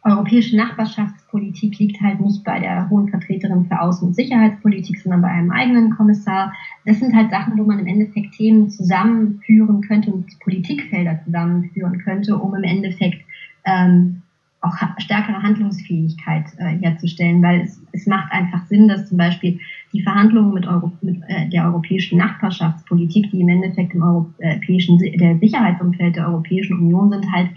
europäische 0.05 0.57
Nachbarschaftspolitik 0.57 1.79
liegt 1.79 2.01
halt 2.03 2.21
nicht 2.21 2.45
bei 2.45 2.61
der 2.61 2.89
hohen 2.91 3.09
Vertreterin 3.09 3.65
für 3.65 3.81
Außen- 3.81 4.05
und 4.05 4.15
Sicherheitspolitik, 4.15 4.99
sondern 4.99 5.23
bei 5.23 5.29
einem 5.29 5.51
eigenen 5.51 5.91
Kommissar. 5.91 6.53
Das 6.85 6.99
sind 7.01 7.15
halt 7.15 7.31
Sachen, 7.31 7.59
wo 7.59 7.65
man 7.65 7.79
im 7.79 7.87
Endeffekt 7.87 8.35
Themen 8.35 8.69
zusammenführen 8.69 9.81
könnte 9.81 10.13
und 10.13 10.39
Politikfelder 10.41 11.21
zusammenführen 11.25 11.99
könnte, 11.99 12.37
um 12.37 12.55
im 12.55 12.65
Endeffekt 12.65 13.25
ähm, 13.65 14.21
auch 14.61 14.77
stärkere 14.99 15.43
Handlungsfähigkeit 15.43 16.45
äh, 16.59 16.77
herzustellen, 16.79 17.43
weil 17.43 17.63
es, 17.63 17.81
es 17.93 18.07
macht 18.07 18.33
einfach 18.33 18.65
Sinn, 18.67 18.89
dass 18.89 19.09
zum 19.09 19.19
Beispiel 19.19 19.59
die 19.93 20.03
Verhandlungen 20.03 20.55
mit, 20.55 20.67
Euro, 20.67 20.93
mit 21.03 21.21
äh, 21.29 21.49
der 21.49 21.67
europäischen 21.67 22.19
Nachbarschaftspolitik, 22.19 23.31
die 23.31 23.41
im 23.41 23.49
Endeffekt 23.49 23.95
im 23.95 24.03
europäischen 24.03 24.99
der 24.99 25.39
Sicherheitsumfeld 25.39 26.17
der 26.17 26.29
Europäischen 26.29 26.79
Union 26.79 27.11
sind, 27.11 27.31
halt 27.31 27.49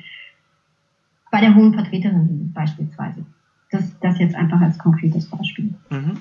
bei 1.38 1.42
der 1.42 1.54
hohen 1.54 1.72
Vertreterin 1.72 2.52
beispielsweise. 2.52 3.24
Das, 3.70 3.84
das 4.00 4.18
jetzt 4.18 4.34
einfach 4.34 4.60
als 4.60 4.80
konkretes 4.80 5.30
Beispiel. 5.30 5.76
Mhm. 5.92 6.18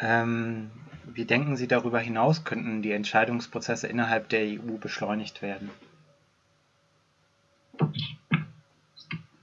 Ähm, 0.00 0.70
wie 1.14 1.24
denken 1.24 1.54
Sie 1.54 1.68
darüber 1.68 2.00
hinaus, 2.00 2.42
könnten 2.42 2.82
die 2.82 2.90
Entscheidungsprozesse 2.90 3.86
innerhalb 3.86 4.28
der 4.28 4.40
EU 4.40 4.78
beschleunigt 4.80 5.42
werden? 5.42 5.70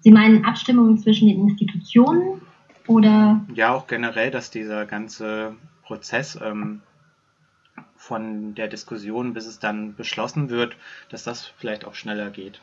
Sie 0.02 0.12
meinen 0.12 0.44
Abstimmungen 0.44 0.98
zwischen 0.98 1.30
den 1.30 1.48
Institutionen? 1.48 2.42
Oder? 2.88 3.40
Ja, 3.56 3.74
auch 3.74 3.88
generell, 3.88 4.32
dass 4.32 4.52
dieser 4.52 4.86
ganze 4.86 5.56
Prozess 5.84 6.38
ähm, 6.44 6.82
von 7.96 8.54
der 8.54 8.68
Diskussion, 8.68 9.34
bis 9.34 9.46
es 9.46 9.60
dann 9.60 9.96
beschlossen 9.96 10.50
wird, 10.50 10.76
dass 11.08 11.24
das 11.24 11.46
vielleicht 11.46 11.86
auch 11.86 11.96
schneller 11.96 12.32
geht. 12.32 12.60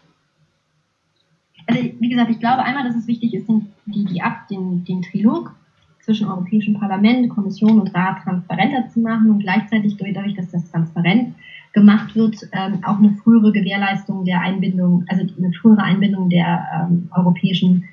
Also 1.70 1.88
wie 2.00 2.08
gesagt, 2.08 2.30
ich 2.30 2.40
glaube 2.40 2.64
einmal, 2.64 2.84
dass 2.84 2.96
es 2.96 3.06
wichtig 3.06 3.32
ist, 3.32 3.48
den, 3.48 3.66
die, 3.86 4.04
die 4.04 4.22
Ab, 4.22 4.48
den, 4.48 4.84
den 4.84 5.02
Trilog 5.02 5.54
zwischen 6.00 6.26
Europäischem 6.26 6.74
Parlament, 6.74 7.28
Kommission 7.28 7.78
und 7.78 7.94
Rat 7.94 8.22
transparenter 8.24 8.88
zu 8.88 9.00
machen 9.00 9.30
und 9.30 9.40
gleichzeitig 9.40 9.96
dadurch, 9.96 10.34
dass 10.34 10.50
das 10.50 10.68
transparent 10.70 11.34
gemacht 11.72 12.16
wird, 12.16 12.36
ähm, 12.52 12.80
auch 12.84 12.98
eine 12.98 13.12
frühere 13.22 13.52
Gewährleistung 13.52 14.24
der 14.24 14.40
Einbindung, 14.40 15.04
also 15.06 15.22
eine 15.38 15.52
frühere 15.52 15.82
Einbindung 15.82 16.28
der 16.28 16.88
ähm, 16.90 17.08
europäischen 17.14 17.88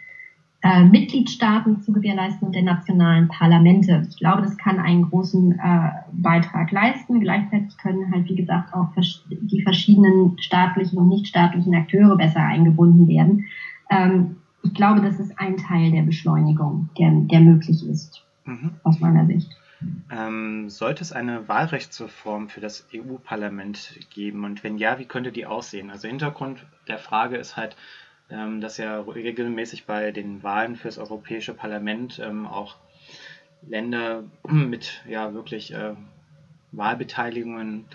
äh, 0.63 0.84
Mitgliedstaaten 0.84 1.81
zu 1.81 1.93
gewährleisten 1.93 2.48
und 2.48 2.55
der 2.55 2.63
nationalen 2.63 3.27
Parlamente. 3.27 4.07
Ich 4.10 4.17
glaube, 4.17 4.41
das 4.41 4.57
kann 4.57 4.79
einen 4.79 5.03
großen 5.10 5.51
äh, 5.51 5.89
Beitrag 6.13 6.72
leisten. 6.72 7.19
Gleichzeitig 7.19 7.77
können 7.77 8.12
halt, 8.12 8.27
wie 8.27 8.36
gesagt, 8.36 8.74
auch 8.74 8.88
die 9.29 9.62
verschiedenen 9.62 10.38
staatlichen 10.39 10.98
und 10.98 11.10
nichtstaatlichen 11.10 11.75
Akteure 11.75 12.17
besser 12.17 12.41
eingebunden 12.41 13.07
werden. 13.07 13.46
Ähm, 13.89 14.38
ich 14.63 14.74
glaube, 14.74 15.01
das 15.01 15.20
ist 15.20 15.38
ein 15.39 15.58
Teil 15.58 15.91
der 15.91 16.03
Beschleunigung, 16.03 16.89
der, 16.98 17.12
der 17.12 17.39
möglich 17.39 17.88
ist, 17.88 18.24
mhm. 18.46 18.72
aus 18.84 19.00
meiner 19.00 19.25
Sicht. 19.25 19.50
Ähm, 20.12 20.70
sollte 20.70 21.03
es 21.03 21.12
eine 21.12 21.48
Wahlrechtsreform 21.48 22.50
für 22.50 22.62
das 22.62 22.88
EU-Parlament 22.94 24.00
geben? 24.10 24.44
Und 24.44 24.63
wenn 24.63 24.77
ja, 24.77 24.98
wie 24.98 25.06
könnte 25.06 25.32
die 25.32 25.46
aussehen? 25.46 25.91
Also 25.91 26.08
Hintergrund 26.08 26.65
der 26.88 26.98
Frage 26.98 27.38
ist 27.38 27.58
halt, 27.58 27.75
ähm, 28.29 28.60
dass 28.60 28.77
ja 28.77 29.00
regelmäßig 29.00 29.86
bei 29.86 30.12
den 30.12 30.41
Wahlen 30.44 30.75
fürs 30.75 30.98
Europäische 30.98 31.53
Parlament 31.53 32.20
ähm, 32.24 32.48
auch 32.48 32.77
Länder 33.67 34.24
mit 34.50 35.03
ja 35.08 35.34
wirklich 35.34 35.74
äh, 35.74 35.94
Wahlbeteiligungen 36.72 37.86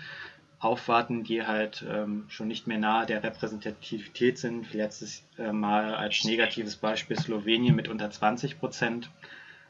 aufwarten, 0.63 1.23
die 1.23 1.43
halt 1.43 1.85
ähm, 1.89 2.25
schon 2.27 2.47
nicht 2.47 2.67
mehr 2.67 2.77
nahe 2.77 3.05
der 3.05 3.23
Repräsentativität 3.23 4.37
sind. 4.37 4.73
Letztes 4.73 5.23
äh, 5.37 5.51
Mal 5.51 5.95
als 5.95 6.23
negatives 6.23 6.75
Beispiel 6.75 7.17
Slowenien 7.17 7.75
mit 7.75 7.87
unter 7.87 8.09
20 8.09 8.59
Prozent. 8.59 9.09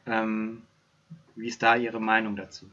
Ähm, 0.06 0.62
wie 1.36 1.48
ist 1.48 1.64
da 1.64 1.76
Ihre 1.76 2.00
Meinung 2.00 2.36
dazu? 2.36 2.68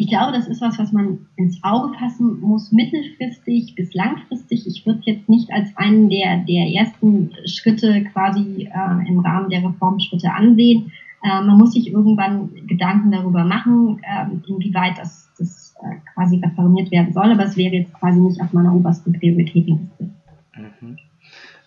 Ich 0.00 0.06
glaube, 0.06 0.32
das 0.32 0.46
ist 0.46 0.60
was, 0.60 0.78
was 0.78 0.92
man 0.92 1.26
ins 1.34 1.58
Auge 1.64 1.92
fassen 1.98 2.38
muss, 2.40 2.70
mittelfristig 2.70 3.74
bis 3.74 3.92
langfristig. 3.94 4.64
Ich 4.66 4.86
würde 4.86 5.00
jetzt 5.04 5.28
nicht 5.28 5.50
als 5.50 5.76
einen 5.76 6.08
der, 6.08 6.44
der 6.44 6.68
ersten 6.68 7.32
Schritte 7.46 8.04
quasi 8.04 8.70
äh, 8.72 9.08
im 9.08 9.18
Rahmen 9.18 9.50
der 9.50 9.64
Reformschritte 9.64 10.32
ansehen. 10.32 10.92
Äh, 11.24 11.42
man 11.42 11.58
muss 11.58 11.72
sich 11.72 11.90
irgendwann 11.90 12.54
Gedanken 12.68 13.10
darüber 13.10 13.44
machen, 13.44 14.00
äh, 14.02 14.26
inwieweit 14.48 14.98
das, 14.98 15.30
das 15.36 15.67
quasi 16.14 16.40
reformiert 16.44 16.90
werden 16.90 17.12
soll, 17.12 17.30
aber 17.30 17.44
es 17.44 17.56
wäre 17.56 17.74
jetzt 17.74 17.94
quasi 17.94 18.18
nicht 18.20 18.40
auf 18.40 18.52
meiner 18.52 18.74
obersten 18.74 19.12
Prioritätenliste. 19.12 20.10
Mhm. 20.56 20.98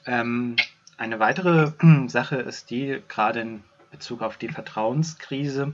Ähm, 0.06 0.56
eine 0.98 1.20
weitere 1.20 1.72
Sache 2.08 2.38
ist 2.38 2.70
die, 2.70 3.02
gerade 3.08 3.42
in 3.42 3.62
Bezug 3.92 4.22
auf 4.22 4.38
die 4.38 4.50
Vertrauenskrise, 4.50 5.74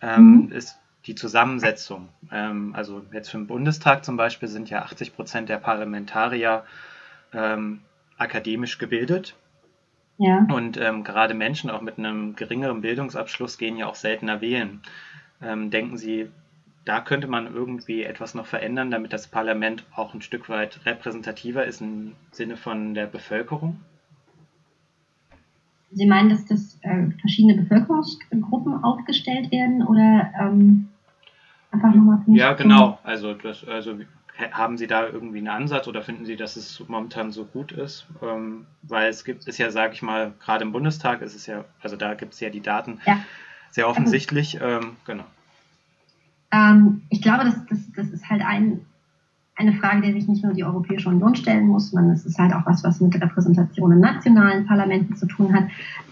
ähm, 0.00 0.46
mhm. 0.46 0.52
ist 0.52 0.78
die 1.06 1.14
Zusammensetzung. 1.14 2.08
Ähm, 2.30 2.74
also 2.74 3.02
jetzt 3.12 3.30
für 3.30 3.38
den 3.38 3.46
Bundestag 3.46 4.04
zum 4.04 4.16
Beispiel 4.16 4.48
sind 4.48 4.70
ja 4.70 4.82
80 4.82 5.14
Prozent 5.14 5.48
der 5.48 5.58
Parlamentarier 5.58 6.64
ähm, 7.32 7.80
akademisch 8.16 8.78
gebildet. 8.78 9.36
Ja. 10.18 10.46
Und 10.50 10.76
ähm, 10.76 11.04
gerade 11.04 11.34
Menschen 11.34 11.70
auch 11.70 11.80
mit 11.80 11.98
einem 11.98 12.34
geringeren 12.34 12.80
Bildungsabschluss 12.80 13.56
gehen 13.56 13.76
ja 13.76 13.86
auch 13.86 13.94
seltener 13.94 14.40
wählen. 14.40 14.82
Ähm, 15.40 15.70
denken 15.70 15.96
Sie, 15.96 16.28
da 16.84 17.00
könnte 17.00 17.26
man 17.26 17.52
irgendwie 17.52 18.02
etwas 18.02 18.34
noch 18.34 18.46
verändern, 18.46 18.90
damit 18.90 19.12
das 19.12 19.26
Parlament 19.26 19.84
auch 19.94 20.14
ein 20.14 20.22
Stück 20.22 20.48
weit 20.48 20.84
repräsentativer 20.86 21.64
ist 21.64 21.80
im 21.80 22.14
Sinne 22.32 22.56
von 22.56 22.94
der 22.94 23.06
Bevölkerung? 23.06 23.80
Sie 25.90 26.06
meinen, 26.06 26.28
dass 26.28 26.44
das 26.44 26.78
äh, 26.82 27.10
verschiedene 27.20 27.62
Bevölkerungsgruppen 27.62 28.84
aufgestellt 28.84 29.50
werden 29.50 29.82
oder 29.82 30.32
ähm, 30.38 30.88
einfach 31.70 31.94
nochmal 31.94 32.22
Ja, 32.26 32.52
genau. 32.52 32.98
Also, 33.04 33.34
das, 33.34 33.66
also 33.66 33.98
haben 34.52 34.78
Sie 34.78 34.86
da 34.86 35.06
irgendwie 35.06 35.38
einen 35.38 35.48
Ansatz 35.48 35.88
oder 35.88 36.02
finden 36.02 36.24
Sie, 36.24 36.36
dass 36.36 36.56
es 36.56 36.82
momentan 36.88 37.32
so 37.32 37.44
gut 37.44 37.72
ist? 37.72 38.06
Ähm, 38.22 38.66
weil 38.82 39.08
es 39.08 39.24
gibt, 39.24 39.48
ist 39.48 39.58
ja, 39.58 39.70
sage 39.70 39.94
ich 39.94 40.02
mal, 40.02 40.32
gerade 40.40 40.64
im 40.64 40.72
Bundestag 40.72 41.22
ist 41.22 41.34
es 41.34 41.46
ja, 41.46 41.64
also 41.80 41.96
da 41.96 42.14
gibt 42.14 42.34
es 42.34 42.40
ja 42.40 42.50
die 42.50 42.60
Daten 42.60 43.00
ja. 43.06 43.18
sehr 43.70 43.88
offensichtlich. 43.88 44.58
Ähm, 44.60 44.96
genau. 45.06 45.24
Ähm, 46.50 47.02
ich 47.10 47.22
glaube, 47.22 47.44
das, 47.44 47.66
das, 47.66 47.92
das 47.92 48.10
ist 48.10 48.28
halt 48.28 48.42
ein 48.44 48.80
eine 49.58 49.72
Frage, 49.72 50.02
die 50.02 50.12
sich 50.12 50.28
nicht 50.28 50.44
nur 50.44 50.54
die 50.54 50.64
Europäische 50.64 51.08
Union 51.08 51.34
stellen 51.34 51.66
muss, 51.66 51.90
sondern 51.90 52.12
es 52.12 52.24
ist 52.24 52.38
halt 52.38 52.54
auch 52.54 52.64
was, 52.64 52.84
was 52.84 53.00
mit 53.00 53.20
Repräsentation 53.20 53.90
in 53.90 54.00
nationalen 54.00 54.64
Parlamenten 54.66 55.16
zu 55.16 55.26
tun 55.26 55.52
hat. 55.52 55.64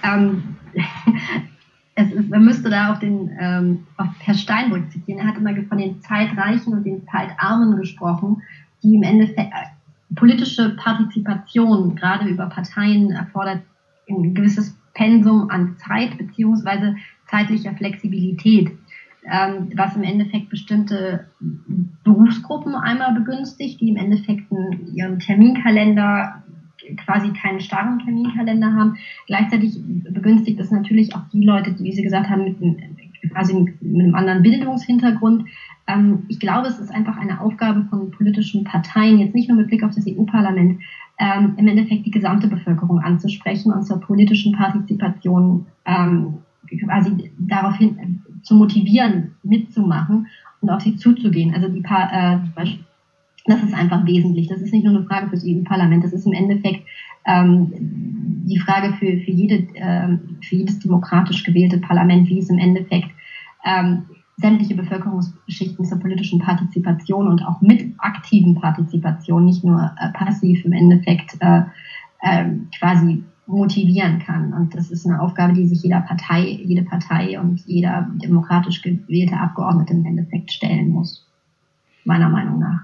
Ähm, 0.02 0.42
es 1.94 2.10
ist, 2.12 2.28
man 2.28 2.44
müsste 2.44 2.70
da 2.70 2.92
auf 2.92 2.98
den 2.98 3.30
ähm, 3.38 3.86
auf 3.96 4.08
Herr 4.18 4.34
Steinbrück 4.34 4.90
zitieren. 4.90 5.20
Er 5.20 5.28
hat 5.28 5.38
immer 5.38 5.54
von 5.68 5.78
den 5.78 6.00
Zeitreichen 6.02 6.72
und 6.72 6.84
den 6.84 7.06
Zeitarmen 7.06 7.76
gesprochen, 7.76 8.42
die 8.82 8.96
im 8.96 9.04
Endeffekt 9.04 9.52
äh, 9.52 10.14
politische 10.16 10.70
Partizipation 10.76 11.94
gerade 11.94 12.28
über 12.28 12.46
Parteien 12.46 13.12
erfordert 13.12 13.62
ein 14.08 14.34
gewisses 14.34 14.76
Pensum 14.94 15.50
an 15.50 15.76
Zeit 15.78 16.16
beziehungsweise 16.18 16.96
zeitlicher 17.28 17.74
Flexibilität 17.74 18.72
ähm, 19.30 19.70
was 19.76 19.96
im 19.96 20.02
Endeffekt 20.02 20.48
bestimmte 20.48 21.26
Berufsgruppen 22.04 22.74
einmal 22.74 23.14
begünstigt, 23.14 23.80
die 23.80 23.90
im 23.90 23.96
Endeffekt 23.96 24.50
in 24.50 24.94
ihrem 24.94 25.18
Terminkalender 25.18 26.42
quasi 27.04 27.32
keinen 27.32 27.60
starren 27.60 27.98
Terminkalender 27.98 28.72
haben. 28.72 28.96
Gleichzeitig 29.26 29.80
begünstigt 30.10 30.60
es 30.60 30.70
natürlich 30.70 31.14
auch 31.14 31.28
die 31.32 31.44
Leute, 31.44 31.72
die, 31.72 31.84
wie 31.84 31.92
Sie 31.92 32.02
gesagt 32.02 32.28
haben, 32.28 32.44
mit, 32.44 32.62
einem, 32.62 32.76
quasi 33.32 33.54
mit 33.54 33.74
einem 33.82 34.14
anderen 34.14 34.42
Bildungshintergrund. 34.42 35.46
Ähm, 35.88 36.24
ich 36.28 36.38
glaube, 36.38 36.68
es 36.68 36.78
ist 36.78 36.94
einfach 36.94 37.16
eine 37.16 37.40
Aufgabe 37.40 37.84
von 37.90 38.10
politischen 38.10 38.64
Parteien, 38.64 39.18
jetzt 39.18 39.34
nicht 39.34 39.48
nur 39.48 39.58
mit 39.58 39.68
Blick 39.68 39.82
auf 39.82 39.94
das 39.94 40.06
EU-Parlament, 40.06 40.80
ähm, 41.18 41.54
im 41.56 41.66
Endeffekt 41.66 42.06
die 42.06 42.10
gesamte 42.10 42.46
Bevölkerung 42.46 43.00
anzusprechen 43.00 43.72
und 43.72 43.84
zur 43.84 44.00
politischen 44.00 44.52
Partizipation 44.52 45.66
ähm, 45.86 46.34
quasi 46.84 47.32
daraufhin 47.38 48.22
zu 48.46 48.54
motivieren, 48.54 49.34
mitzumachen 49.42 50.28
und 50.60 50.70
auf 50.70 50.80
sie 50.80 50.96
zuzugehen. 50.96 51.52
Also 51.54 51.68
die 51.68 51.82
paar, 51.82 52.12
äh, 52.12 52.38
das 53.44 53.62
ist 53.62 53.74
einfach 53.74 54.06
wesentlich. 54.06 54.48
Das 54.48 54.60
ist 54.60 54.72
nicht 54.72 54.84
nur 54.84 54.96
eine 54.96 55.04
Frage 55.04 55.28
für 55.28 55.36
das 55.36 55.44
EU-Parlament, 55.44 56.04
das 56.04 56.12
ist 56.12 56.26
im 56.26 56.32
Endeffekt 56.32 56.86
ähm, 57.26 57.72
die 58.46 58.58
Frage 58.58 58.92
für, 58.94 59.18
für, 59.18 59.32
jede, 59.32 59.56
äh, 59.74 60.16
für 60.42 60.56
jedes 60.56 60.78
demokratisch 60.78 61.42
gewählte 61.42 61.78
Parlament, 61.78 62.28
wie 62.28 62.38
es 62.38 62.48
im 62.48 62.58
Endeffekt 62.58 63.10
ähm, 63.64 64.04
sämtliche 64.36 64.76
Bevölkerungsschichten 64.76 65.84
zur 65.84 65.98
politischen 65.98 66.38
Partizipation 66.38 67.26
und 67.26 67.44
auch 67.44 67.60
mit 67.62 67.94
aktiven 67.98 68.54
Partizipation, 68.54 69.44
nicht 69.44 69.64
nur 69.64 69.90
äh, 69.98 70.12
passiv 70.12 70.64
im 70.64 70.72
Endeffekt 70.72 71.36
äh, 71.40 71.62
äh, 72.20 72.44
quasi 72.78 73.24
motivieren 73.46 74.18
kann. 74.18 74.52
Und 74.52 74.74
das 74.74 74.90
ist 74.90 75.06
eine 75.06 75.20
Aufgabe, 75.20 75.54
die 75.54 75.66
sich 75.66 75.82
jeder 75.82 76.00
Partei, 76.00 76.40
jede 76.40 76.82
Partei 76.82 77.38
und 77.38 77.60
jeder 77.66 78.08
demokratisch 78.14 78.82
gewählte 78.82 79.36
Abgeordnete 79.36 79.94
im 79.94 80.04
Endeffekt 80.04 80.52
stellen 80.52 80.90
muss. 80.90 81.24
Meiner 82.04 82.28
Meinung 82.28 82.58
nach. 82.58 82.80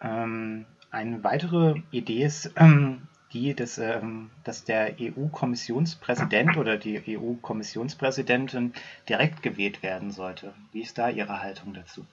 Ähm, 0.00 0.64
eine 0.90 1.22
weitere 1.24 1.80
Idee 1.90 2.24
ist 2.24 2.52
ähm, 2.56 3.02
die, 3.32 3.54
dass, 3.54 3.78
ähm, 3.78 4.30
dass 4.44 4.64
der 4.64 4.96
EU-Kommissionspräsident 5.00 6.56
oder 6.56 6.76
die 6.76 7.00
EU-Kommissionspräsidentin 7.18 8.72
direkt 9.08 9.42
gewählt 9.42 9.82
werden 9.82 10.10
sollte. 10.10 10.52
Wie 10.72 10.82
ist 10.82 10.98
da 10.98 11.08
Ihre 11.08 11.42
Haltung 11.42 11.74
dazu? 11.74 12.04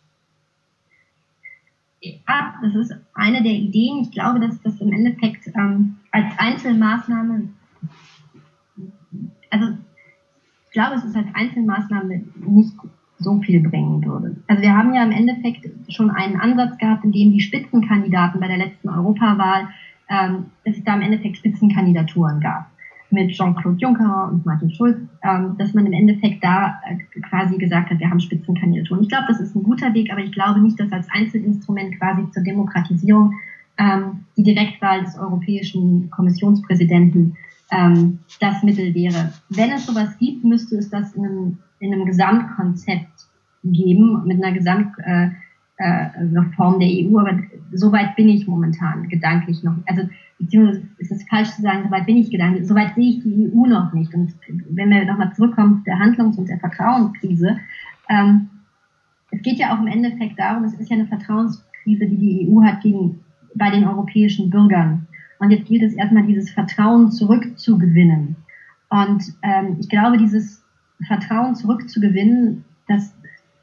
Ja, 2.01 2.55
das 2.61 2.75
ist 2.75 2.95
eine 3.13 3.43
der 3.43 3.51
Ideen. 3.51 4.03
Ich 4.03 4.11
glaube, 4.11 4.39
dass 4.39 4.61
das 4.61 4.79
im 4.79 4.93
Endeffekt 4.93 5.47
ähm, 5.47 5.97
als 6.59 6.65
Einzelmaßnahme, 6.65 7.49
also 9.49 9.65
ich 10.65 10.71
glaube, 10.71 10.95
es 10.95 11.15
als 11.15 11.27
Einzelmaßnahme 11.33 12.23
nicht 12.35 12.73
so 13.17 13.39
viel 13.41 13.61
bringen 13.61 14.03
würde. 14.05 14.37
Also 14.47 14.61
wir 14.61 14.75
haben 14.75 14.93
ja 14.93 15.03
im 15.03 15.11
Endeffekt 15.11 15.67
schon 15.89 16.09
einen 16.09 16.39
Ansatz 16.39 16.77
gehabt, 16.77 17.03
in 17.03 17.11
dem 17.11 17.33
die 17.33 17.41
Spitzenkandidaten 17.41 18.39
bei 18.39 18.47
der 18.47 18.57
letzten 18.57 18.89
Europawahl, 18.89 19.69
ähm, 20.09 20.45
dass 20.63 20.77
es 20.77 20.83
da 20.83 20.95
im 20.95 21.01
Endeffekt 21.01 21.37
Spitzenkandidaturen 21.37 22.39
gab 22.39 22.69
mit 23.11 23.31
Jean-Claude 23.31 23.77
Juncker 23.79 24.29
und 24.31 24.45
Martin 24.45 24.71
Schulz, 24.71 24.99
ähm, 25.23 25.55
dass 25.57 25.73
man 25.73 25.85
im 25.87 25.93
Endeffekt 25.93 26.43
da 26.43 26.79
äh, 26.87 27.19
quasi 27.21 27.57
gesagt 27.57 27.89
hat, 27.89 27.99
wir 27.99 28.09
haben 28.09 28.19
Spitzenkandidaturen. 28.19 29.01
Ich 29.01 29.09
glaube, 29.09 29.25
das 29.27 29.39
ist 29.39 29.55
ein 29.55 29.63
guter 29.63 29.93
Weg, 29.93 30.11
aber 30.11 30.21
ich 30.21 30.31
glaube 30.31 30.61
nicht, 30.61 30.79
dass 30.79 30.91
als 30.91 31.09
Einzelinstrument 31.09 31.97
quasi 31.97 32.29
zur 32.31 32.43
Demokratisierung 32.43 33.33
ähm, 33.79 34.25
die 34.37 34.43
Direktwahl 34.43 35.03
des 35.03 35.17
europäischen 35.17 36.09
Kommissionspräsidenten 36.11 37.37
ähm, 37.71 38.19
das 38.39 38.61
Mittel 38.61 38.93
wäre. 38.93 39.33
Wenn 39.49 39.71
es 39.71 39.85
sowas 39.85 40.17
gibt, 40.19 40.43
müsste 40.43 40.77
es 40.77 40.89
das 40.89 41.13
in 41.13 41.25
einem, 41.25 41.57
in 41.79 41.93
einem 41.93 42.05
Gesamtkonzept 42.05 43.27
geben, 43.63 44.23
mit 44.25 44.43
einer 44.43 44.53
Gesamtreform 44.53 45.31
äh, 45.77 46.75
äh, 46.75 46.79
der 46.79 47.09
EU, 47.09 47.19
aber 47.19 47.39
so 47.73 47.91
weit 47.91 48.15
bin 48.15 48.29
ich 48.29 48.47
momentan 48.47 49.07
gedanklich 49.07 49.63
noch. 49.63 49.75
Also 49.85 50.09
beziehungsweise 50.39 50.83
ist 50.97 51.11
es 51.11 51.27
falsch 51.29 51.49
zu 51.51 51.61
sagen, 51.61 51.83
so 51.85 51.91
weit 51.91 52.05
bin 52.05 52.17
ich 52.17 52.31
gedanklich, 52.31 52.67
so 52.67 52.75
weit 52.75 52.95
sehe 52.95 53.11
ich 53.11 53.23
die 53.23 53.51
EU 53.53 53.65
noch 53.65 53.93
nicht. 53.93 54.13
Und 54.13 54.33
wenn 54.69 54.89
wir 54.89 55.05
nochmal 55.05 55.33
zurückkommen 55.33 55.77
zu 55.77 55.83
der 55.85 55.99
Handlungs- 55.99 56.37
und 56.37 56.49
der 56.49 56.59
Vertrauenskrise, 56.59 57.57
ähm, 58.09 58.49
es 59.31 59.41
geht 59.43 59.59
ja 59.59 59.75
auch 59.75 59.79
im 59.79 59.87
Endeffekt 59.87 60.39
darum, 60.39 60.63
es 60.63 60.73
ist 60.73 60.89
ja 60.89 60.97
eine 60.97 61.07
Vertrauenskrise, 61.07 62.07
die 62.07 62.17
die 62.17 62.49
EU 62.49 62.63
hat 62.63 62.81
gegen, 62.81 63.19
bei 63.55 63.69
den 63.69 63.85
europäischen 63.85 64.49
Bürgern. 64.49 65.07
Und 65.39 65.51
jetzt 65.51 65.67
gilt 65.67 65.83
es 65.83 65.93
erstmal, 65.93 66.25
dieses 66.25 66.49
Vertrauen 66.51 67.11
zurückzugewinnen. 67.11 68.35
Und 68.89 69.23
ähm, 69.41 69.77
ich 69.79 69.87
glaube, 69.87 70.17
dieses 70.17 70.63
Vertrauen 71.07 71.55
zurückzugewinnen, 71.55 72.65
das 72.87 73.13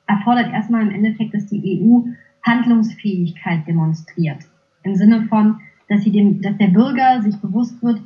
erfordert 0.06 0.52
erstmal 0.52 0.82
im 0.82 0.94
Endeffekt, 0.94 1.34
dass 1.34 1.46
die 1.46 1.80
EU 1.80 2.10
Handlungsfähigkeit 2.42 3.66
demonstriert. 3.66 4.38
Im 4.84 4.94
Sinne 4.94 5.22
von, 5.24 5.58
dass, 5.88 6.02
sie 6.02 6.12
dem, 6.12 6.40
dass 6.40 6.56
der 6.58 6.68
Bürger 6.68 7.20
sich 7.22 7.36
bewusst 7.40 7.82
wird, 7.82 8.00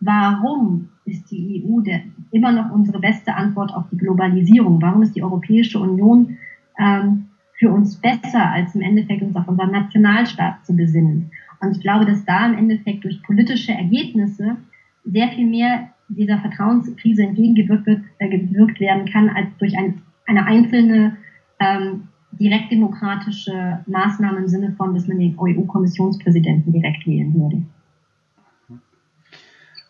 warum 0.00 0.88
ist 1.04 1.30
die 1.30 1.64
EU 1.64 1.80
der, 1.80 2.02
immer 2.30 2.52
noch 2.52 2.70
unsere 2.70 3.00
beste 3.00 3.34
Antwort 3.34 3.74
auf 3.74 3.84
die 3.90 3.96
Globalisierung? 3.96 4.80
Warum 4.80 5.02
ist 5.02 5.16
die 5.16 5.22
Europäische 5.22 5.80
Union 5.80 6.38
ähm, 6.78 7.26
für 7.62 7.70
uns 7.70 7.96
besser, 7.96 8.50
als 8.50 8.74
im 8.74 8.80
Endeffekt 8.80 9.22
uns 9.22 9.36
auf 9.36 9.46
unseren 9.46 9.70
Nationalstaat 9.70 10.66
zu 10.66 10.74
besinnen? 10.74 11.30
Und 11.60 11.76
ich 11.76 11.80
glaube, 11.80 12.04
dass 12.04 12.24
da 12.24 12.44
im 12.46 12.58
Endeffekt 12.58 13.04
durch 13.04 13.22
politische 13.22 13.70
Ergebnisse 13.70 14.56
sehr 15.04 15.28
viel 15.28 15.46
mehr 15.46 15.90
dieser 16.08 16.38
Vertrauenskrise 16.38 17.22
entgegengewirkt 17.22 17.86
wird, 17.86 18.02
äh, 18.18 18.28
gewirkt 18.28 18.80
werden 18.80 19.06
kann, 19.06 19.28
als 19.28 19.46
durch 19.58 19.78
ein, 19.78 20.02
eine 20.26 20.44
einzelne 20.44 21.16
ähm, 21.60 22.08
direktdemokratische 22.32 23.84
Maßnahme 23.86 24.38
im 24.38 24.48
Sinne 24.48 24.72
von, 24.76 24.92
dass 24.94 25.06
man 25.06 25.20
den 25.20 25.38
EU-Kommissionspräsidenten 25.38 26.72
direkt 26.72 27.06
wählen 27.06 27.32
würde. 27.32 27.62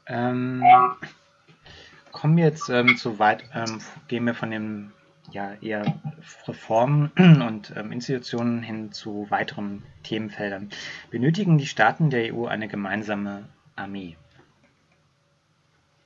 Ähm, 0.08 0.62
kommen 2.10 2.36
wir 2.36 2.44
jetzt 2.44 2.68
ähm, 2.68 2.96
zu 2.96 3.18
weit, 3.18 3.44
ähm, 3.54 3.78
gehen 4.08 4.26
wir 4.26 4.34
von 4.34 4.50
den 4.50 4.92
ja, 5.32 5.54
eher 5.60 6.00
Reformen 6.46 7.10
und 7.16 7.72
ähm, 7.76 7.92
Institutionen 7.92 8.62
hin 8.62 8.92
zu 8.92 9.26
weiteren 9.30 9.82
Themenfeldern. 10.02 10.68
Benötigen 11.10 11.58
die 11.58 11.66
Staaten 11.66 12.10
der 12.10 12.34
EU 12.34 12.46
eine 12.46 12.68
gemeinsame 12.68 13.44
Armee? 13.76 14.16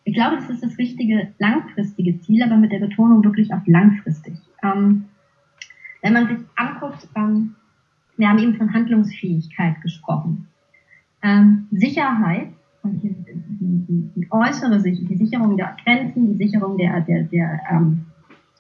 Ich 0.05 0.15
glaube, 0.15 0.37
das 0.37 0.49
ist 0.49 0.63
das 0.63 0.79
richtige 0.79 1.33
langfristige 1.39 2.21
Ziel, 2.21 2.43
aber 2.43 2.57
mit 2.57 2.71
der 2.71 2.79
Betonung 2.79 3.25
wirklich 3.25 3.53
auf 3.53 3.63
langfristig. 3.67 4.37
Ähm, 4.63 5.07
wenn 6.01 6.13
man 6.13 6.29
sich 6.29 6.39
anguckt, 6.55 7.09
ähm, 7.17 7.57
wir 8.17 8.29
haben 8.29 8.39
eben 8.39 8.55
von 8.55 8.73
Handlungsfähigkeit 8.73 9.83
gesprochen. 9.83 10.47
Ähm, 11.23 11.67
Sicherheit 11.73 12.49
und 12.83 13.03
die, 13.03 13.17
die, 13.27 14.11
die, 14.15 14.27
äußere 14.31 14.81
Sicherung, 14.81 15.09
die 15.09 15.17
Sicherung 15.17 15.57
der 15.57 15.77
Grenzen, 15.83 16.29
die 16.29 16.37
Sicherung 16.37 16.79
der, 16.79 17.01
der, 17.01 17.25
der, 17.25 17.61
ähm, 17.69 18.07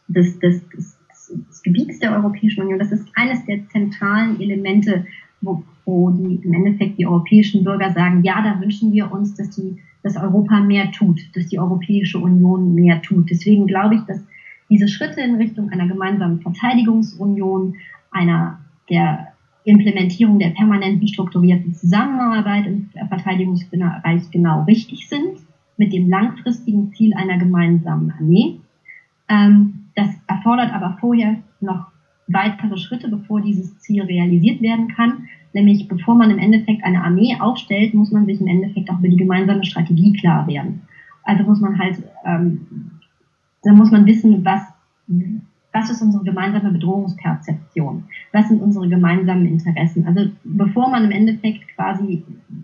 des, 0.08 0.38
des, 0.38 0.68
des, 0.68 0.96
des 1.28 1.62
Gebiets 1.62 1.98
der 1.98 2.12
Europäischen 2.12 2.62
Union, 2.62 2.78
das 2.78 2.92
ist 2.92 3.06
eines 3.14 3.44
der 3.46 3.68
zentralen 3.68 4.40
Elemente, 4.40 5.06
wo, 5.40 5.62
wo 5.84 6.10
die 6.10 6.36
im 6.42 6.52
Endeffekt 6.52 6.98
die 6.98 7.06
europäischen 7.06 7.64
Bürger 7.64 7.92
sagen, 7.92 8.22
ja, 8.22 8.42
da 8.42 8.60
wünschen 8.60 8.92
wir 8.92 9.10
uns, 9.12 9.34
dass 9.34 9.50
die 9.50 9.76
dass 10.06 10.16
Europa 10.16 10.60
mehr 10.60 10.92
tut, 10.92 11.20
dass 11.34 11.48
die 11.48 11.58
Europäische 11.58 12.18
Union 12.18 12.74
mehr 12.74 13.02
tut. 13.02 13.28
Deswegen 13.28 13.66
glaube 13.66 13.96
ich, 13.96 14.02
dass 14.02 14.24
diese 14.70 14.86
Schritte 14.86 15.20
in 15.20 15.34
Richtung 15.34 15.70
einer 15.70 15.88
gemeinsamen 15.88 16.40
Verteidigungsunion, 16.40 17.74
einer 18.12 18.60
der 18.88 19.32
Implementierung 19.64 20.38
der 20.38 20.50
permanenten 20.50 21.08
strukturierten 21.08 21.74
Zusammenarbeit 21.74 22.66
im 22.66 22.88
Verteidigungsbereich 23.08 24.30
genau 24.30 24.62
richtig 24.62 25.08
sind, 25.08 25.38
mit 25.76 25.92
dem 25.92 26.08
langfristigen 26.08 26.92
Ziel 26.92 27.12
einer 27.14 27.38
gemeinsamen 27.38 28.12
Armee. 28.12 28.60
Ähm, 29.28 29.85
das 29.96 30.08
erfordert 30.28 30.72
aber 30.72 30.96
vorher 31.00 31.38
noch 31.60 31.88
weitere 32.28 32.76
Schritte, 32.76 33.08
bevor 33.08 33.40
dieses 33.40 33.78
Ziel 33.78 34.02
realisiert 34.02 34.62
werden 34.62 34.88
kann. 34.88 35.26
Nämlich 35.52 35.88
bevor 35.88 36.14
man 36.14 36.30
im 36.30 36.38
Endeffekt 36.38 36.84
eine 36.84 37.02
Armee 37.02 37.36
aufstellt, 37.40 37.94
muss 37.94 38.12
man 38.12 38.26
sich 38.26 38.40
im 38.40 38.46
Endeffekt 38.46 38.90
auch 38.90 38.98
über 38.98 39.08
die 39.08 39.16
gemeinsame 39.16 39.64
Strategie 39.64 40.12
klar 40.12 40.46
werden. 40.46 40.82
Also 41.24 41.42
muss 41.42 41.60
man 41.60 41.78
halt 41.78 42.02
ähm, 42.24 42.66
dann 43.66 43.76
muss 43.76 43.90
man 43.90 44.06
wissen, 44.06 44.44
was, 44.44 44.60
was 45.72 45.90
ist 45.90 46.00
unsere 46.00 46.22
gemeinsame 46.22 46.70
Bedrohungsperzeption? 46.70 48.04
Was 48.32 48.48
sind 48.48 48.62
unsere 48.62 48.88
gemeinsamen 48.88 49.44
Interessen? 49.44 50.06
Also 50.06 50.30
bevor 50.44 50.88
man 50.88 51.04
im 51.04 51.10
Endeffekt 51.10 51.66
quasi 51.74 52.22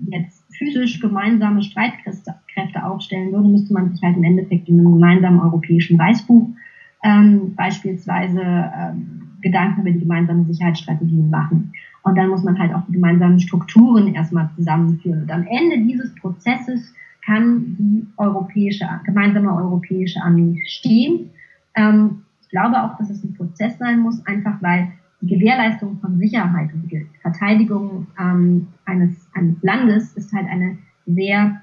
jetzt 0.09 0.45
physisch 0.57 1.01
gemeinsame 1.01 1.63
Streitkräfte 1.63 2.85
aufstellen 2.85 3.33
würde, 3.33 3.49
müsste 3.49 3.75
man 3.75 3.91
sich 3.91 4.01
halt 4.01 4.17
im 4.17 4.23
Endeffekt 4.23 4.69
in 4.69 4.79
einem 4.79 4.93
gemeinsamen 4.93 5.41
europäischen 5.41 5.99
Weißbuch 5.99 6.49
ähm, 7.03 7.55
beispielsweise 7.55 8.41
ähm, 8.41 9.23
Gedanken 9.41 9.83
über 9.83 9.91
die 9.91 10.01
gemeinsamen 10.01 10.47
Sicherheitsstrategien 10.47 11.31
machen. 11.31 11.73
Und 12.03 12.17
dann 12.17 12.29
muss 12.29 12.43
man 12.43 12.59
halt 12.59 12.75
auch 12.75 12.85
die 12.87 12.93
gemeinsamen 12.93 13.41
Strukturen 13.41 14.15
erstmal 14.15 14.51
zusammenführen. 14.57 15.23
Und 15.23 15.31
am 15.31 15.47
Ende 15.47 15.79
dieses 15.85 16.15
Prozesses 16.17 16.95
kann 17.25 17.77
die 17.79 18.07
europäische, 18.17 18.87
gemeinsame 19.05 19.55
europäische 19.55 20.21
Armee 20.21 20.61
stehen. 20.67 21.31
Ähm, 21.75 22.23
ich 22.43 22.49
glaube 22.49 22.83
auch, 22.83 22.97
dass 22.99 23.11
es 23.11 23.23
ein 23.23 23.35
Prozess 23.35 23.79
sein 23.79 24.01
muss, 24.01 24.25
einfach 24.27 24.61
weil 24.61 24.89
die 25.21 25.35
Gewährleistung 25.35 25.99
von 26.01 26.19
Sicherheit 26.19 26.73
und 26.75 26.91
die 26.91 27.07
Verteidigung 27.21 28.09
ähm, 28.19 28.67
eines, 28.85 29.29
eines 29.35 29.63
Landes 29.63 30.13
ist 30.15 30.33
halt 30.33 30.49
eine 30.49 30.77
sehr 31.07 31.63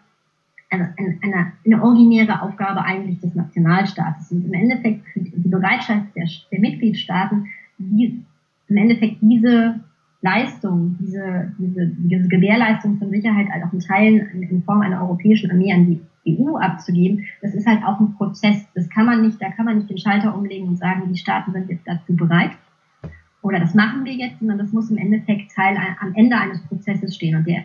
eine, 0.69 0.93
eine, 0.97 1.53
eine 1.65 1.83
originäre 1.83 2.41
Aufgabe 2.41 2.83
eigentlich 2.83 3.19
des 3.19 3.35
Nationalstaates. 3.35 4.31
Und 4.31 4.45
im 4.45 4.53
Endeffekt 4.53 5.03
die 5.15 5.49
Bereitschaft 5.49 6.15
der, 6.15 6.27
der 6.51 6.59
Mitgliedstaaten, 6.59 7.47
die, 7.77 8.23
im 8.67 8.77
Endeffekt 8.77 9.17
diese 9.21 9.79
Leistung, 10.21 10.97
diese, 10.99 11.53
diese, 11.57 11.87
diese 11.87 12.27
Gewährleistung 12.27 12.97
von 12.97 13.09
Sicherheit 13.09 13.49
halt 13.49 13.63
auch 13.63 13.73
in 13.73 13.79
Teilen 13.79 14.41
in 14.41 14.63
Form 14.63 14.81
einer 14.81 15.01
europäischen 15.01 15.49
Armee 15.49 15.73
an 15.73 15.85
die 16.25 16.37
EU 16.37 16.57
abzugeben, 16.57 17.25
das 17.41 17.55
ist 17.55 17.65
halt 17.65 17.83
auch 17.83 17.99
ein 17.99 18.13
Prozess. 18.15 18.67
Das 18.75 18.89
kann 18.89 19.05
man 19.05 19.21
nicht, 19.21 19.41
da 19.41 19.49
kann 19.49 19.65
man 19.65 19.77
nicht 19.77 19.89
den 19.89 19.97
Schalter 19.97 20.35
umlegen 20.37 20.67
und 20.67 20.77
sagen, 20.77 21.11
die 21.11 21.17
Staaten 21.17 21.53
sind 21.53 21.69
jetzt 21.69 21.87
dazu 21.87 22.15
bereit 22.15 22.51
oder 23.41 23.59
das 23.59 23.73
machen 23.73 24.03
wir 24.05 24.13
jetzt, 24.13 24.39
sondern 24.39 24.57
das 24.57 24.73
muss 24.73 24.91
im 24.91 24.97
Endeffekt 24.97 25.51
Teil 25.55 25.77
am 25.99 26.13
Ende 26.15 26.37
eines 26.37 26.61
Prozesses 26.63 27.15
stehen. 27.15 27.35
Und 27.35 27.47
der 27.47 27.63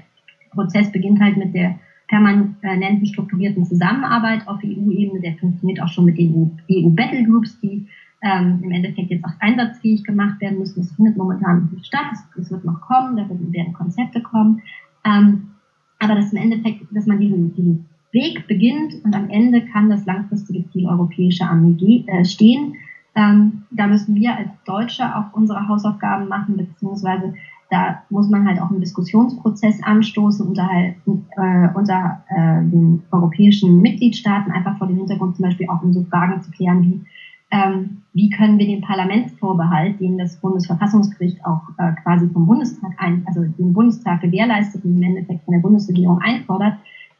Prozess 0.52 0.90
beginnt 0.92 1.20
halt 1.20 1.36
mit 1.36 1.54
der 1.54 1.78
permanenten 2.08 3.06
strukturierten 3.06 3.64
Zusammenarbeit 3.64 4.46
auf 4.46 4.58
EU-Ebene. 4.62 5.20
Der 5.20 5.34
funktioniert 5.34 5.80
auch 5.80 5.88
schon 5.88 6.04
mit 6.04 6.18
den 6.18 6.58
EU-Battlegroups, 6.70 7.60
die 7.60 7.86
ähm, 8.22 8.60
im 8.62 8.70
Endeffekt 8.70 9.10
jetzt 9.10 9.24
auch 9.24 9.40
einsatzfähig 9.40 10.04
gemacht 10.04 10.40
werden 10.40 10.58
müssen. 10.58 10.80
Das 10.80 10.92
findet 10.92 11.16
momentan 11.16 11.68
nicht 11.72 11.86
statt. 11.86 12.06
Es, 12.38 12.50
wird 12.50 12.64
noch 12.64 12.80
kommen, 12.80 13.16
da 13.16 13.28
werden 13.28 13.72
Konzepte 13.72 14.22
kommen. 14.22 14.62
Ähm, 15.04 15.50
aber 15.98 16.14
dass 16.14 16.32
im 16.32 16.38
Endeffekt, 16.38 16.84
dass 16.90 17.06
man 17.06 17.20
diesen, 17.20 17.54
diesen 17.54 17.86
Weg 18.12 18.46
beginnt 18.46 18.94
und 19.04 19.14
am 19.14 19.28
Ende 19.28 19.62
kann 19.62 19.90
das 19.90 20.06
langfristige 20.06 20.68
Ziel 20.70 20.86
europäische 20.86 21.44
Armee 21.44 22.04
äh, 22.06 22.24
stehen. 22.24 22.74
Ähm, 23.14 23.64
da 23.70 23.86
müssen 23.86 24.14
wir 24.14 24.36
als 24.36 24.48
Deutsche 24.64 25.04
auch 25.16 25.32
unsere 25.32 25.68
Hausaufgaben 25.68 26.28
machen, 26.28 26.56
beziehungsweise 26.56 27.34
da 27.74 28.04
muss 28.08 28.30
man 28.30 28.46
halt 28.46 28.60
auch 28.60 28.70
einen 28.70 28.80
Diskussionsprozess 28.80 29.82
anstoßen 29.82 30.46
unter, 30.46 30.68
halt, 30.68 30.94
äh, 31.06 31.68
unter 31.74 32.22
äh, 32.28 32.62
den 32.62 33.02
europäischen 33.10 33.82
Mitgliedstaaten, 33.82 34.52
einfach 34.52 34.78
vor 34.78 34.87
dem 34.87 34.96
Hintergrund 34.96 35.34
zum 35.34 35.44
Beispiel 35.44 35.68
auch 35.68 35.82
um 35.82 35.92
so 35.92 36.04
Fragen 36.04 36.40
zu 36.40 36.52
klären 36.52 36.82
wie, 36.84 37.00
ähm, 37.50 38.02
wie 38.12 38.30
können 38.30 38.58
wir 38.58 38.66
den 38.66 38.80
Parlamentsvorbehalt, 38.80 40.00
den 40.00 40.18
das 40.18 40.37
Bundesverfassungsgericht 40.37 41.44
auch 41.44 41.62
äh, 41.78 41.92
quasi 42.04 42.28
vom 42.28 42.46
Bundestag 42.46 42.92
ein, 42.98 43.24
also 43.26 43.42
den 43.42 43.72
Bundestag 43.72 44.20
gewährleistet 44.20 44.84
und 44.84 44.96
im 44.96 45.02
Endeffekt 45.02 45.44
von 45.44 45.54
der 45.54 45.60
Bundesregierung 45.60 46.20
einfordert, 46.20 46.74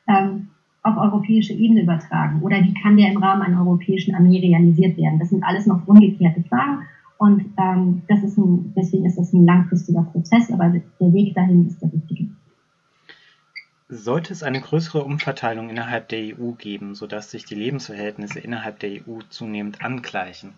ähm, 0.07 0.51
auf 0.85 0.97
europäische 0.99 1.55
Ebene 1.55 1.83
übertragen? 1.83 2.43
Oder 2.43 2.62
wie 2.62 2.75
kann 2.75 2.97
der 2.97 3.11
im 3.11 3.17
Rahmen 3.17 3.43
einer 3.43 3.61
europäischen 3.61 4.14
Armee 4.14 4.38
realisiert 4.38 4.97
werden? 4.97 5.19
Das 5.19 5.31
sind 5.31 5.43
alles 5.43 5.67
noch 5.67 5.85
ungeklärte 5.88 6.45
Fragen 6.45 6.83
und 7.18 7.55
ähm, 7.59 8.03
das 8.09 8.22
ist 8.22 8.37
ein, 8.37 8.72
deswegen 8.77 9.07
ist 9.07 9.18
das 9.18 9.33
ein 9.33 9.44
langfristiger 9.44 10.03
Prozess, 10.03 10.50
aber 10.50 10.68
der 10.68 11.12
Weg 11.12 11.35
dahin 11.35 11.68
ist 11.68 11.81
der 11.81 11.92
richtige. 11.92 12.29
Sollte 13.88 14.33
es 14.33 14.42
eine 14.42 14.61
größere 14.61 15.05
Umverteilung 15.05 15.68
innerhalb 15.68 16.09
der 16.09 16.38
EU 16.38 16.53
geben, 16.53 16.94
sodass 16.94 17.31
sich 17.31 17.44
die 17.44 17.55
Lebensverhältnisse 17.55 18.40
innerhalb 18.40 18.81
der 18.81 18.90
EU 18.90 19.20
zunehmend 19.29 19.85
angleichen? 19.85 20.55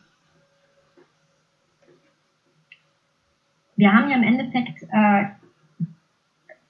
Wir 3.76 3.92
haben 3.92 4.08
ja 4.10 4.16
im 4.16 4.22
Endeffekt, 4.22 4.84
äh, 4.90 5.24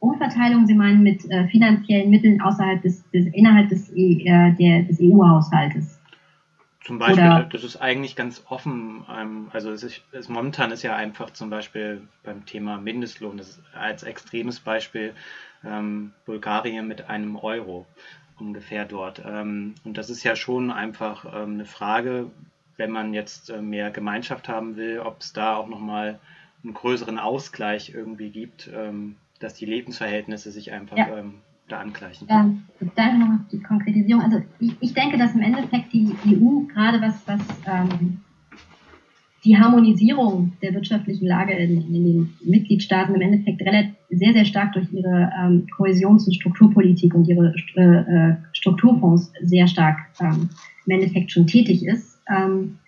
Umverteilung, 0.00 0.66
Sie 0.66 0.74
meinen 0.74 1.02
mit 1.02 1.30
äh, 1.30 1.46
finanziellen 1.48 2.10
Mitteln 2.10 2.40
außerhalb 2.40 2.82
des, 2.82 3.08
des 3.10 3.26
innerhalb 3.26 3.68
des, 3.68 3.90
äh, 3.94 4.82
des 4.82 4.98
EU-Haushaltes. 5.00 5.95
Zum 6.86 7.00
Beispiel, 7.00 7.24
Oder, 7.24 7.48
das 7.50 7.64
ist 7.64 7.76
eigentlich 7.78 8.14
ganz 8.14 8.44
offen. 8.48 9.04
Ähm, 9.10 9.50
also 9.52 9.72
es 9.72 9.82
ist, 9.82 10.02
es 10.12 10.28
momentan 10.28 10.70
ist 10.70 10.84
ja 10.84 10.94
einfach 10.94 11.30
zum 11.30 11.50
Beispiel 11.50 12.06
beim 12.22 12.46
Thema 12.46 12.78
Mindestlohn, 12.78 13.36
das 13.36 13.48
ist 13.48 13.62
als 13.74 14.04
extremes 14.04 14.60
Beispiel 14.60 15.12
ähm, 15.64 16.12
Bulgarien 16.26 16.86
mit 16.86 17.08
einem 17.08 17.34
Euro 17.34 17.86
ungefähr 18.38 18.84
dort. 18.84 19.20
Ähm, 19.26 19.74
und 19.82 19.98
das 19.98 20.10
ist 20.10 20.22
ja 20.22 20.36
schon 20.36 20.70
einfach 20.70 21.24
ähm, 21.24 21.54
eine 21.54 21.64
Frage, 21.64 22.30
wenn 22.76 22.92
man 22.92 23.14
jetzt 23.14 23.50
äh, 23.50 23.60
mehr 23.60 23.90
Gemeinschaft 23.90 24.48
haben 24.48 24.76
will, 24.76 25.00
ob 25.00 25.22
es 25.22 25.32
da 25.32 25.56
auch 25.56 25.66
nochmal 25.66 26.20
einen 26.62 26.74
größeren 26.74 27.18
Ausgleich 27.18 27.90
irgendwie 27.94 28.30
gibt, 28.30 28.70
ähm, 28.72 29.16
dass 29.40 29.54
die 29.54 29.66
Lebensverhältnisse 29.66 30.52
sich 30.52 30.70
einfach 30.70 30.96
ja. 30.96 31.24
Da 31.68 31.80
angleichen. 31.80 32.28
Ähm, 32.30 32.62
danke 32.94 33.18
nochmal 33.18 33.40
für 33.48 33.56
die 33.56 33.62
Konkretisierung. 33.62 34.22
Also 34.22 34.42
ich, 34.60 34.72
ich, 34.80 34.94
denke, 34.94 35.18
dass 35.18 35.34
im 35.34 35.42
Endeffekt 35.42 35.92
die 35.92 36.14
EU 36.26 36.66
gerade 36.72 37.00
was, 37.00 37.26
was 37.26 37.40
ähm, 37.66 38.20
die 39.44 39.56
Harmonisierung 39.56 40.52
der 40.60 40.74
wirtschaftlichen 40.74 41.26
Lage 41.26 41.54
in, 41.54 41.82
in, 41.82 42.04
den 42.04 42.34
Mitgliedstaaten 42.44 43.14
im 43.14 43.20
Endeffekt 43.20 43.62
relativ, 43.62 43.94
sehr, 44.10 44.32
sehr 44.32 44.44
stark 44.44 44.72
durch 44.72 44.92
ihre 44.92 45.30
ähm, 45.40 45.66
Kohäsions- 45.76 46.26
und 46.26 46.34
Strukturpolitik 46.34 47.14
und 47.14 47.28
ihre 47.28 47.54
äh, 47.76 47.82
äh, 47.82 48.36
Strukturfonds 48.52 49.32
sehr 49.42 49.66
stark 49.66 49.98
ähm, 50.20 50.50
im 50.86 50.92
Endeffekt 50.92 51.30
schon 51.30 51.46
tätig 51.46 51.84
ist. 51.84 52.20
Ähm, 52.28 52.78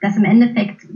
dass 0.00 0.16
im 0.16 0.24
Endeffekt, 0.24 0.86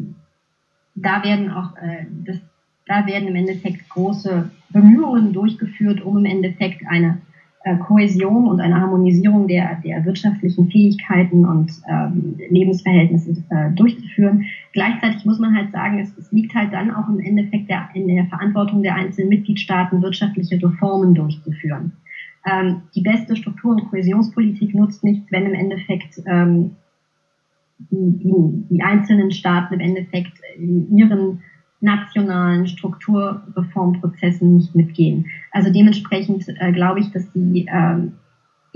da 0.95 1.23
werden 1.23 1.51
auch, 1.51 1.77
äh, 1.77 2.07
das, 2.25 2.39
da 2.87 3.07
werden 3.07 3.29
im 3.29 3.37
Endeffekt 3.37 3.89
große 3.91 4.51
Bemühungen 4.71 5.33
durchgeführt, 5.33 6.03
um 6.03 6.19
im 6.19 6.25
Endeffekt 6.25 6.87
eine 6.87 7.19
äh, 7.65 7.77
Kohäsion 7.79 8.47
und 8.47 8.61
eine 8.61 8.81
Harmonisierung 8.81 9.49
der, 9.49 9.81
der 9.85 10.05
wirtschaftlichen 10.05 10.71
Fähigkeiten 10.71 11.45
und 11.45 11.73
ähm, 11.89 12.37
Lebensverhältnisse 12.49 13.43
äh, 13.51 13.73
durchzuführen. 13.75 14.45
Gleichzeitig 14.73 15.25
muss 15.25 15.41
man 15.41 15.55
halt 15.55 15.73
sagen, 15.73 15.99
es, 15.99 16.17
es 16.17 16.31
liegt 16.31 16.55
halt 16.55 16.73
dann 16.73 16.93
auch 16.93 17.09
im 17.09 17.19
Endeffekt 17.19 17.69
der, 17.69 17.89
in 17.95 18.07
der 18.07 18.27
Verantwortung 18.27 18.85
der 18.85 18.95
einzelnen 18.95 19.31
Mitgliedstaaten, 19.31 20.01
wirtschaftliche 20.01 20.63
Reformen 20.63 21.15
durchzuführen. 21.15 21.93
Ähm, 22.49 22.83
die 22.95 23.03
beste 23.03 23.35
Struktur- 23.35 23.73
und 23.73 23.91
Kohäsionspolitik 23.91 24.73
nutzt 24.73 25.03
nichts, 25.03 25.27
wenn 25.33 25.47
im 25.47 25.55
Endeffekt 25.55 26.23
ähm, 26.27 26.77
die, 27.79 28.19
die, 28.19 28.65
die 28.71 28.83
einzelnen 28.83 29.33
Staaten 29.33 29.75
im 29.75 29.81
Endeffekt 29.81 30.39
ihren 30.57 31.41
nationalen 31.81 32.67
Strukturreformprozessen 32.67 34.57
nicht 34.57 34.75
mitgehen. 34.75 35.27
Also 35.53 35.73
dementsprechend 35.73 36.47
äh, 36.49 36.73
glaube 36.73 37.01
ich, 37.01 37.11
dass 37.13 37.31
die 37.33 37.67
ähm, 37.71 38.13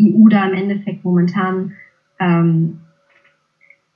EU 0.01 0.29
da 0.29 0.47
im 0.47 0.55
Endeffekt 0.55 1.05
momentan 1.05 1.73
ähm, 2.19 2.81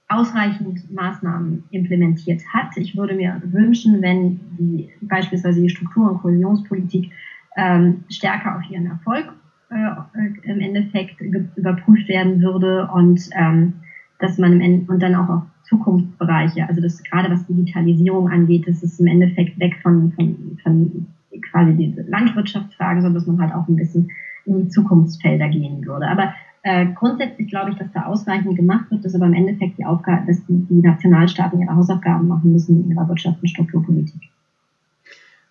ausreichend 0.08 0.92
Maßnahmen 0.92 1.64
implementiert 1.70 2.42
hat. 2.52 2.76
Ich 2.76 2.96
würde 2.96 3.14
mir 3.14 3.40
wünschen, 3.44 4.02
wenn 4.02 4.40
die 4.58 4.90
beispielsweise 5.00 5.60
die 5.60 5.70
Struktur- 5.70 6.10
und 6.10 6.18
Kohäsionspolitik 6.20 7.10
ähm, 7.56 8.04
stärker 8.10 8.56
auf 8.56 8.70
ihren 8.70 8.86
Erfolg 8.86 9.32
äh, 9.70 10.50
im 10.50 10.60
Endeffekt 10.60 11.20
überprüft 11.20 12.08
werden 12.08 12.40
würde 12.42 12.88
und 12.92 13.28
ähm, 13.34 13.74
dass 14.18 14.38
man 14.38 14.52
im 14.52 14.60
Ende, 14.60 14.92
und 14.92 15.02
dann 15.02 15.14
auch 15.14 15.28
auf 15.28 15.42
Zukunftsbereiche, 15.64 16.68
also 16.68 16.81
das 16.81 17.03
gerade 17.03 17.31
was 17.31 17.46
Digitalisierung 17.46 18.29
angeht, 18.29 18.66
das 18.66 18.83
ist 18.83 19.00
im 19.00 19.07
Endeffekt 19.07 19.59
weg 19.59 19.77
von, 19.83 20.12
von, 20.12 20.59
von 20.62 21.07
quasi 21.50 21.74
diese 21.74 22.03
Landwirtschaftsfragen, 22.03 23.03
sondern 23.03 23.14
dass 23.14 23.27
man 23.27 23.40
halt 23.40 23.55
auch 23.55 23.68
ein 23.68 23.77
bisschen 23.77 24.11
in 24.44 24.64
die 24.64 24.68
Zukunftsfelder 24.68 25.48
gehen 25.48 25.85
würde. 25.85 26.07
Aber 26.09 26.35
äh, 26.62 26.87
grundsätzlich 26.94 27.48
glaube 27.48 27.70
ich, 27.70 27.77
dass 27.77 27.92
da 27.92 28.07
ausreichend 28.07 28.57
gemacht 28.57 28.90
wird, 28.90 29.05
dass 29.05 29.14
aber 29.14 29.27
im 29.27 29.35
Endeffekt 29.35 29.79
die 29.79 29.85
Aufgabe, 29.85 30.27
dass 30.27 30.44
die, 30.46 30.66
die 30.68 30.81
Nationalstaaten 30.81 31.61
ihre 31.61 31.74
Hausaufgaben 31.74 32.29
machen 32.29 32.53
müssen 32.53 32.85
in 32.85 32.90
ihrer 32.90 33.05
Wirtschafts- 33.05 33.40
und 33.40 33.48
Strukturpolitik. 33.48 34.20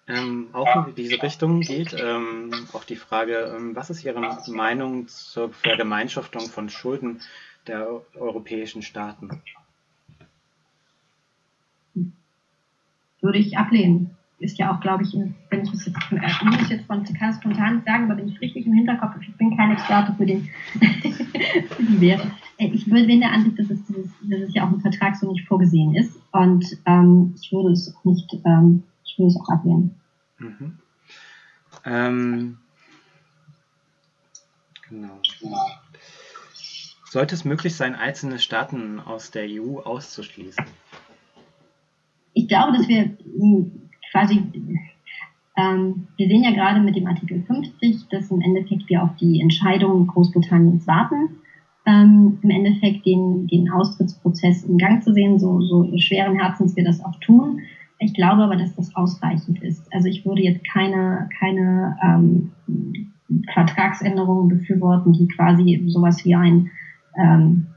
Ähm, 0.08 0.47
auch 0.52 0.88
in 0.88 0.95
diese 0.95 1.21
Richtung 1.21 1.62
geht 1.62 1.95
ähm, 1.97 2.52
auch 2.73 2.84
die 2.84 2.97
Frage, 2.97 3.56
ähm, 3.56 3.73
was 3.73 3.89
ist 3.89 4.04
Ihre 4.04 4.19
Meinung 4.47 5.08
zur 5.08 5.54
Vergemeinschaftung 5.54 6.41
von 6.49 6.67
Schulden 6.67 7.21
der 7.67 8.02
europäischen 8.15 8.82
Staaten? 8.82 9.30
Würde 13.23 13.39
ich 13.39 13.57
ablehnen. 13.57 14.12
Ist 14.39 14.57
ja 14.57 14.75
auch, 14.75 14.81
glaube 14.81 15.03
ich, 15.03 15.13
wenn 15.13 15.63
ich 15.63 15.71
das 15.71 15.86
jetzt, 15.86 15.97
äh, 16.12 16.45
muss 16.45 16.69
jetzt 16.69 16.86
von, 16.86 17.03
kann 17.05 17.29
es 17.29 17.38
spontan 17.38 17.81
sagen, 17.86 18.05
aber 18.05 18.15
bin 18.15 18.27
ich 18.27 18.41
richtig 18.41 18.65
im 18.65 18.73
Hinterkopf, 18.73 19.15
ich 19.21 19.33
bin 19.38 19.55
kein 19.55 19.71
Experte 19.71 20.13
für, 20.17 20.25
den, 20.25 20.49
für 21.69 21.83
die 21.83 22.01
Werte. 22.01 22.29
Äh, 22.57 22.67
ich 22.67 22.86
bin 22.86 23.21
der 23.21 23.31
Ansicht, 23.31 23.57
dass 23.57 23.69
es, 23.69 23.79
dass 23.88 24.41
es 24.41 24.53
ja 24.53 24.67
auch 24.67 24.73
im 24.73 24.81
Vertrag 24.81 25.15
so 25.15 25.31
nicht 25.31 25.47
vorgesehen 25.47 25.95
ist 25.95 26.19
und 26.31 26.65
ähm, 26.86 27.36
ich 27.41 27.51
würde 27.53 27.71
es 27.71 27.95
auch 27.95 28.03
nicht, 28.03 28.33
ähm, 28.45 28.83
ich 29.05 29.17
würde 29.17 29.29
es 29.29 29.39
auch 29.39 29.49
ablehnen. 29.49 29.95
Mhm. 30.39 30.77
Ähm, 31.86 32.57
genau. 34.89 35.19
Sollte 37.05 37.36
es 37.36 37.45
möglich 37.45 37.75
sein, 37.75 37.95
einzelne 37.95 38.39
Staaten 38.39 38.99
aus 38.99 39.31
der 39.31 39.45
EU 39.47 39.79
auszuschließen? 39.79 40.65
Ich 42.43 42.49
glaube, 42.49 42.73
dass 42.73 42.88
wir 42.89 43.10
hm, 43.39 43.71
quasi, 44.12 44.43
ähm, 45.56 46.08
wir 46.17 46.27
sehen 46.27 46.43
ja 46.43 46.51
gerade 46.51 46.82
mit 46.82 46.95
dem 46.95 47.08
Artikel 47.08 47.41
50, 47.41 48.10
dass 48.10 48.29
im 48.32 48.41
Endeffekt 48.41 48.89
wir 48.89 49.01
auf 49.01 49.15
die 49.15 49.39
Entscheidung 49.39 50.08
Großbritanniens 50.08 50.86
warten, 50.86 51.29
ähm, 51.86 52.38
im 52.41 52.49
Endeffekt 52.49 53.06
den, 53.06 53.47
den 53.47 53.71
Austrittsprozess 53.71 54.63
in 54.63 54.77
Gang 54.77 55.01
zu 55.01 55.13
sehen, 55.13 55.39
so, 55.39 55.62
so 55.62 55.89
schweren 55.97 56.38
Herzens 56.38 56.75
wir 56.75 56.84
das 56.84 57.03
auch 57.03 57.17
tun. 57.21 57.62
Ich 57.99 58.13
glaube 58.13 58.43
aber, 58.43 58.58
dass 58.58 58.75
das 58.75 58.93
ausreichend 58.95 59.63
ist. 59.63 59.88
Also 59.93 60.10
ich 60.10 60.25
würde 60.25 60.41
jetzt 60.41 60.67
keine, 60.69 61.29
keine 61.39 61.95
ähm, 62.03 62.51
Vertragsänderungen 63.53 64.49
befürworten, 64.49 65.13
die 65.13 65.27
quasi 65.29 65.82
sowas 65.88 66.25
wie 66.25 66.36
ein 66.36 66.69
ähm, 67.17 67.67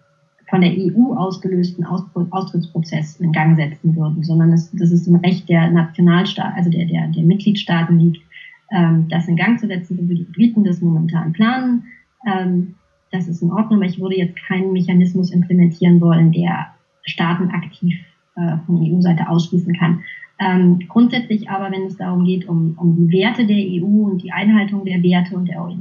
von 0.49 0.61
der 0.61 0.73
EU 0.73 1.15
ausgelösten 1.15 1.85
Austrittsprozess 1.85 3.21
in 3.21 3.33
Gang 3.33 3.57
setzen 3.57 3.97
würden, 3.97 4.23
sondern 4.23 4.53
dass, 4.53 4.71
dass 4.73 4.93
es 4.93 5.07
im 5.07 5.17
Recht 5.17 5.49
der 5.49 5.71
Nationalstaaten, 5.71 6.55
also 6.57 6.71
der, 6.71 6.87
der, 6.87 7.09
der 7.09 7.25
Mitgliedstaaten 7.25 7.99
liegt, 7.99 8.23
ähm, 8.71 9.07
das 9.09 9.29
in 9.29 9.37
Gang 9.37 9.59
zu 9.59 9.67
setzen, 9.67 9.97
so 9.97 10.09
wie 10.09 10.15
die 10.15 10.25
Briten 10.33 10.65
das 10.65 10.81
momentan 10.81 11.33
planen. 11.33 11.85
Ähm, 12.27 12.75
das 13.11 13.29
ist 13.29 13.43
in 13.43 13.51
Ordnung, 13.51 13.81
aber 13.81 13.87
ich 13.87 14.01
würde 14.01 14.17
jetzt 14.17 14.37
keinen 14.47 14.73
Mechanismus 14.73 15.31
implementieren 15.31 16.01
wollen, 16.01 16.33
der 16.33 16.69
Staaten 17.05 17.51
aktiv 17.51 17.95
äh, 18.37 18.57
von 18.67 18.81
EU-Seite 18.81 19.29
ausschließen 19.29 19.75
kann. 19.75 20.01
Ähm, 20.39 20.81
grundsätzlich 20.89 21.49
aber, 21.49 21.73
wenn 21.73 21.87
es 21.87 21.97
darum 21.97 22.25
geht, 22.25 22.47
um, 22.49 22.77
um 22.79 22.97
die 22.97 23.19
Werte 23.19 23.47
der 23.47 23.57
EU 23.57 24.11
und 24.11 24.23
die 24.23 24.33
Einhaltung 24.33 24.85
der 24.85 25.03
Werte 25.03 25.35
und, 25.35 25.49
der, 25.49 25.63
und 25.63 25.81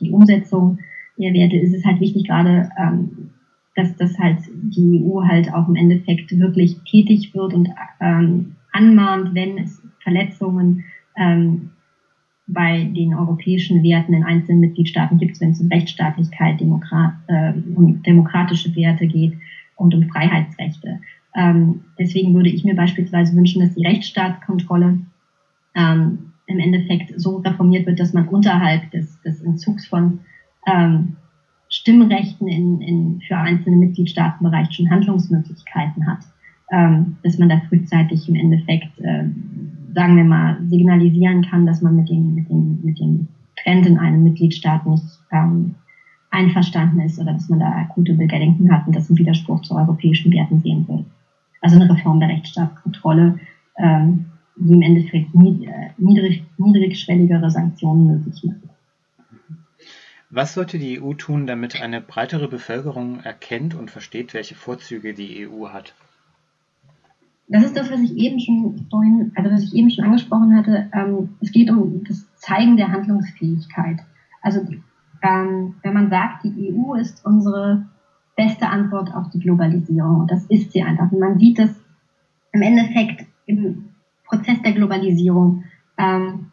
die 0.00 0.10
Umsetzung 0.10 0.78
der 1.18 1.32
Werte, 1.34 1.56
ist 1.56 1.74
es 1.74 1.84
halt 1.84 2.00
wichtig, 2.00 2.28
gerade 2.28 2.68
ähm, 2.78 3.30
dass 3.76 3.94
das 3.96 4.18
halt 4.18 4.38
die 4.62 5.04
EU 5.04 5.22
halt 5.22 5.52
auch 5.52 5.68
im 5.68 5.76
Endeffekt 5.76 6.36
wirklich 6.38 6.78
tätig 6.90 7.34
wird 7.34 7.54
und 7.54 7.68
ähm, 8.00 8.56
anmahnt, 8.72 9.34
wenn 9.34 9.58
es 9.58 9.82
Verletzungen 10.00 10.84
ähm, 11.16 11.70
bei 12.46 12.84
den 12.84 13.14
europäischen 13.14 13.82
Werten 13.82 14.14
in 14.14 14.24
einzelnen 14.24 14.60
Mitgliedstaaten 14.60 15.18
gibt, 15.18 15.40
wenn 15.40 15.50
es 15.50 15.60
um 15.60 15.68
Rechtsstaatlichkeit, 15.68 16.60
Demokrat, 16.60 17.14
äh, 17.26 17.52
um 17.74 18.02
demokratische 18.02 18.74
Werte 18.76 19.06
geht 19.06 19.34
und 19.74 19.94
um 19.94 20.08
Freiheitsrechte. 20.08 21.00
Ähm, 21.34 21.80
deswegen 21.98 22.34
würde 22.34 22.48
ich 22.48 22.64
mir 22.64 22.74
beispielsweise 22.74 23.36
wünschen, 23.36 23.60
dass 23.60 23.74
die 23.74 23.86
Rechtsstaatskontrolle 23.86 25.00
ähm, 25.74 26.32
im 26.46 26.58
Endeffekt 26.58 27.20
so 27.20 27.38
reformiert 27.38 27.86
wird, 27.86 28.00
dass 28.00 28.12
man 28.12 28.28
unterhalb 28.28 28.90
des, 28.92 29.20
des 29.22 29.42
Entzugs 29.42 29.86
von 29.86 30.20
ähm, 30.66 31.16
Stimmrechten 31.68 32.48
in, 32.48 32.80
in, 32.80 33.20
für 33.26 33.36
einzelne 33.36 33.76
Mitgliedstaaten 33.76 34.46
schon 34.70 34.90
Handlungsmöglichkeiten 34.90 36.06
hat. 36.06 36.20
Ähm, 36.72 37.16
dass 37.22 37.38
man 37.38 37.48
da 37.48 37.60
frühzeitig 37.68 38.28
im 38.28 38.34
Endeffekt, 38.34 38.98
äh, 38.98 39.24
sagen 39.94 40.16
wir 40.16 40.24
mal, 40.24 40.58
signalisieren 40.68 41.42
kann, 41.42 41.64
dass 41.64 41.80
man 41.80 41.94
mit 41.94 42.08
dem, 42.08 42.34
mit 42.34 42.48
dem, 42.48 42.80
mit 42.82 42.98
dem 42.98 43.28
Trend 43.62 43.86
in 43.86 43.98
einem 43.98 44.24
Mitgliedstaat 44.24 44.84
nicht 44.84 45.04
ähm, 45.30 45.76
einverstanden 46.30 47.00
ist 47.00 47.20
oder 47.20 47.34
dass 47.34 47.48
man 47.48 47.60
da 47.60 47.70
akute 47.70 48.14
Bedenken 48.14 48.70
hat 48.72 48.86
und 48.86 48.96
das 48.96 49.08
im 49.08 49.16
Widerspruch 49.16 49.62
zu 49.62 49.76
europäischen 49.76 50.32
Werten 50.32 50.60
sehen 50.60 50.86
will. 50.88 51.04
Also 51.60 51.76
eine 51.76 51.88
Reform 51.88 52.20
der 52.20 52.30
Rechtsstaatskontrolle, 52.30 53.38
ähm, 53.78 54.26
die 54.56 54.74
im 54.74 54.82
Endeffekt 54.82 55.34
äh, 55.34 55.90
niedrig, 55.98 56.42
niedrigschwelligere 56.58 57.50
Sanktionen 57.50 58.06
möglich 58.08 58.42
macht. 58.44 58.65
Was 60.30 60.54
sollte 60.54 60.78
die 60.78 61.00
EU 61.00 61.14
tun, 61.14 61.46
damit 61.46 61.80
eine 61.80 62.00
breitere 62.00 62.48
Bevölkerung 62.48 63.20
erkennt 63.20 63.74
und 63.74 63.90
versteht, 63.90 64.34
welche 64.34 64.54
Vorzüge 64.54 65.14
die 65.14 65.46
EU 65.46 65.68
hat? 65.68 65.94
Das 67.48 67.64
ist 67.64 67.76
das, 67.76 67.90
was 67.92 68.00
ich 68.00 68.16
eben 68.16 68.40
schon 68.40 68.86
vorhin, 68.90 69.32
also 69.36 69.52
was 69.52 69.62
ich 69.62 69.74
eben 69.74 69.88
schon 69.90 70.04
angesprochen 70.04 70.56
hatte. 70.56 70.90
Ähm, 70.92 71.36
es 71.40 71.52
geht 71.52 71.70
um 71.70 72.02
das 72.04 72.26
Zeigen 72.36 72.76
der 72.76 72.90
Handlungsfähigkeit. 72.90 74.00
Also 74.42 74.66
ähm, 75.22 75.74
wenn 75.82 75.94
man 75.94 76.10
sagt, 76.10 76.44
die 76.44 76.72
EU 76.72 76.94
ist 76.94 77.24
unsere 77.24 77.86
beste 78.36 78.68
Antwort 78.68 79.14
auf 79.14 79.30
die 79.30 79.38
Globalisierung, 79.38 80.20
und 80.20 80.30
das 80.30 80.44
ist 80.46 80.72
sie 80.72 80.82
einfach. 80.82 81.10
Und 81.12 81.20
man 81.20 81.38
sieht 81.38 81.60
es 81.60 81.70
im 82.52 82.62
Endeffekt 82.62 83.26
im 83.46 83.90
Prozess 84.24 84.60
der 84.62 84.72
Globalisierung. 84.72 85.64
Ähm, 85.98 86.45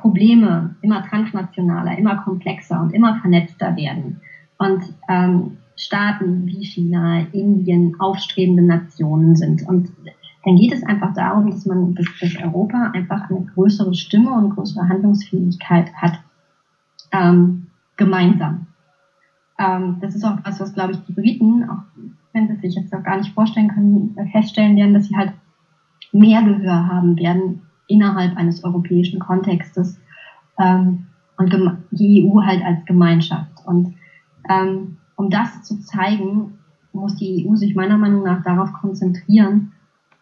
Probleme 0.00 0.76
immer 0.82 1.02
transnationaler, 1.08 1.96
immer 1.96 2.16
komplexer 2.18 2.80
und 2.80 2.92
immer 2.92 3.18
vernetzter 3.20 3.74
werden. 3.76 4.20
Und 4.58 4.82
ähm, 5.08 5.56
Staaten 5.76 6.46
wie 6.46 6.64
China, 6.64 7.20
Indien 7.32 7.98
aufstrebende 7.98 8.62
Nationen 8.62 9.34
sind. 9.34 9.66
Und 9.66 9.90
dann 10.44 10.56
geht 10.56 10.72
es 10.72 10.82
einfach 10.82 11.14
darum, 11.14 11.50
dass 11.50 11.66
man, 11.66 11.94
dass, 11.94 12.06
Europa 12.42 12.90
einfach 12.94 13.30
eine 13.30 13.46
größere 13.54 13.94
Stimme 13.94 14.32
und 14.32 14.50
größere 14.50 14.88
Handlungsfähigkeit 14.88 15.92
hat, 15.94 16.20
ähm, 17.12 17.68
gemeinsam. 17.96 18.66
Ähm, 19.58 19.98
das 20.00 20.14
ist 20.14 20.24
auch 20.24 20.38
was, 20.44 20.60
was, 20.60 20.74
glaube 20.74 20.92
ich, 20.92 20.98
die 21.04 21.12
Briten, 21.12 21.68
auch 21.68 21.82
wenn 22.32 22.48
sie 22.48 22.56
sich 22.56 22.74
jetzt 22.74 22.94
auch 22.94 23.02
gar 23.02 23.18
nicht 23.18 23.34
vorstellen 23.34 23.68
können, 23.68 24.16
feststellen 24.32 24.76
werden, 24.76 24.94
dass 24.94 25.06
sie 25.06 25.16
halt 25.16 25.32
mehr 26.12 26.42
Gehör 26.42 26.86
haben 26.88 27.16
werden 27.16 27.62
innerhalb 27.86 28.36
eines 28.36 28.64
europäischen 28.64 29.18
Kontextes 29.18 29.98
ähm, 30.58 31.06
und 31.36 31.78
die 31.90 32.24
EU 32.24 32.42
halt 32.42 32.62
als 32.64 32.84
Gemeinschaft. 32.84 33.50
Und 33.64 33.94
ähm, 34.48 34.98
um 35.16 35.30
das 35.30 35.62
zu 35.62 35.80
zeigen, 35.80 36.58
muss 36.92 37.16
die 37.16 37.46
EU 37.46 37.54
sich 37.54 37.74
meiner 37.74 37.98
Meinung 37.98 38.24
nach 38.24 38.42
darauf 38.42 38.72
konzentrieren, 38.72 39.72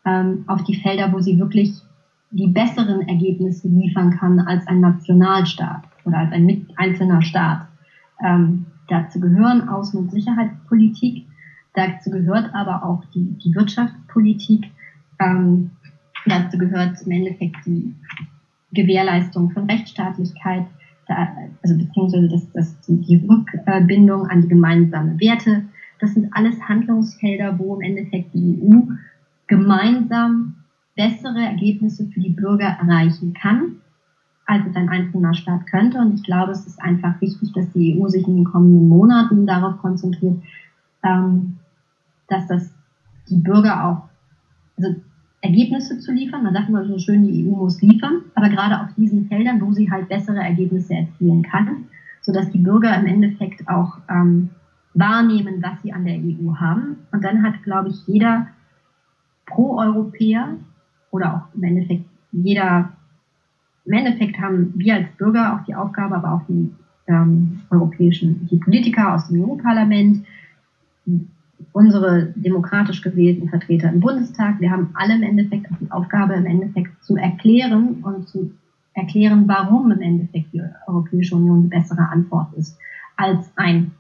ähm, 0.05 0.45
auf 0.47 0.63
die 0.65 0.77
Felder, 0.77 1.13
wo 1.13 1.21
sie 1.21 1.39
wirklich 1.39 1.83
die 2.31 2.47
besseren 2.47 3.09
Ergebnisse 3.09 3.69
liefern 3.69 4.11
kann 4.11 4.39
als 4.41 4.67
ein 4.67 4.81
Nationalstaat 4.81 5.83
oder 6.05 6.19
als 6.19 6.33
ein 6.33 6.67
einzelner 6.77 7.23
Staat. 7.23 7.67
Ähm, 8.23 8.67
dazu 8.89 9.21
gehören 9.21 9.69
Außen- 9.69 9.97
und 9.97 10.11
Sicherheitspolitik, 10.13 11.27
dazu 11.75 12.11
gehört 12.11 12.55
aber 12.55 12.85
auch 12.85 13.05
die, 13.07 13.37
die 13.39 13.55
Wirtschaftspolitik, 13.55 14.71
ähm, 15.19 15.71
dazu 16.27 16.59
gehört 16.59 17.01
im 17.03 17.13
Endeffekt 17.13 17.57
die 17.67 17.95
Gewährleistung 18.73 19.51
von 19.51 19.69
Rechtsstaatlichkeit, 19.69 20.67
also 21.63 21.77
beziehungsweise 21.77 22.29
das, 22.29 22.53
das, 22.53 22.81
die 22.87 23.17
Rückbindung 23.29 24.27
an 24.27 24.43
die 24.43 24.49
gemeinsamen 24.49 25.19
Werte. 25.19 25.65
Das 25.99 26.15
sind 26.15 26.33
alles 26.33 26.61
Handlungsfelder, 26.63 27.59
wo 27.59 27.77
im 27.77 27.83
Endeffekt 27.83 28.33
die 28.33 28.59
EU 28.63 28.93
gemeinsam 29.49 30.55
bessere 30.95 31.41
Ergebnisse 31.41 32.07
für 32.07 32.21
die 32.21 32.31
Bürger 32.31 32.77
erreichen 32.81 33.35
kann, 33.35 33.77
als 34.47 34.67
es 34.67 34.77
ein 34.77 34.89
einzelner 34.89 35.35
Staat 35.35 35.67
könnte. 35.67 35.99
Und 35.99 36.15
ich 36.15 36.23
glaube, 36.23 36.53
es 36.53 36.67
ist 36.67 36.81
einfach 36.81 37.21
wichtig, 37.21 37.53
dass 37.53 37.71
die 37.73 37.99
EU 37.99 38.09
sich 38.09 38.27
in 38.27 38.37
den 38.37 38.45
kommenden 38.45 38.89
Monaten 38.89 39.47
darauf 39.47 39.79
konzentriert, 39.79 40.41
ähm, 41.03 41.57
dass 42.29 42.47
das 42.47 42.73
die 43.29 43.39
Bürger 43.39 43.85
auch, 43.85 44.09
also 44.77 44.95
Ergebnisse 45.43 45.99
zu 45.99 46.13
liefern. 46.13 46.43
Man 46.43 46.53
sagt 46.53 46.69
immer 46.69 46.85
so 46.85 46.99
schön, 46.99 47.27
die 47.27 47.47
EU 47.47 47.57
muss 47.57 47.81
liefern, 47.81 48.23
aber 48.35 48.49
gerade 48.49 48.81
auf 48.81 48.95
diesen 48.97 49.27
Feldern, 49.27 49.61
wo 49.61 49.73
sie 49.73 49.91
halt 49.91 50.09
bessere 50.09 50.41
Ergebnisse 50.41 50.95
erzielen 50.95 51.43
kann, 51.43 51.87
sodass 52.21 52.51
die 52.51 52.59
Bürger 52.59 52.95
im 52.99 53.07
Endeffekt 53.07 53.67
auch 53.69 53.99
ähm, 54.09 54.51
wahrnehmen, 54.95 55.63
was 55.63 55.81
sie 55.83 55.93
an 55.93 56.05
der 56.05 56.17
EU 56.17 56.55
haben. 56.57 56.97
Und 57.13 57.25
dann 57.25 57.43
hat, 57.43 57.63
glaube 57.63 57.89
ich, 57.89 58.07
jeder 58.07 58.49
Pro-Europäer 59.47 60.57
oder 61.11 61.35
auch 61.35 61.55
im 61.55 61.65
Endeffekt 61.65 62.05
jeder, 62.33 62.93
im 63.85 63.93
Endeffekt 63.93 64.39
haben 64.39 64.73
wir 64.77 64.95
als 64.95 65.09
Bürger 65.17 65.55
auch 65.55 65.65
die 65.65 65.75
Aufgabe, 65.75 66.17
aber 66.17 66.35
auch 66.35 66.43
die 66.49 66.71
ähm, 67.07 67.63
europäischen, 67.71 68.47
die 68.51 68.59
Politiker 68.59 69.15
aus 69.15 69.29
dem 69.29 69.43
EU-Parlament, 69.43 70.25
unsere 71.73 72.33
demokratisch 72.37 73.03
gewählten 73.03 73.49
Vertreter 73.49 73.91
im 73.91 74.01
Bundestag, 74.01 74.61
wir 74.61 74.71
haben 74.71 74.91
alle 74.95 75.15
im 75.15 75.23
Endeffekt 75.23 75.71
auch 75.71 75.77
die 75.81 75.91
Aufgabe, 75.91 76.35
im 76.35 76.47
Endeffekt 76.47 77.03
zu 77.05 77.17
erklären 77.17 78.03
und 78.03 78.29
zu 78.29 78.51
erklären, 78.95 79.45
warum 79.47 79.91
im 79.91 80.01
Endeffekt 80.01 80.53
die 80.53 80.63
Europäische 80.87 81.37
Union 81.37 81.63
die 81.63 81.69
bessere 81.69 82.09
Antwort 82.09 82.53
ist, 82.55 82.77
als 83.17 83.51
ein, 83.57 83.93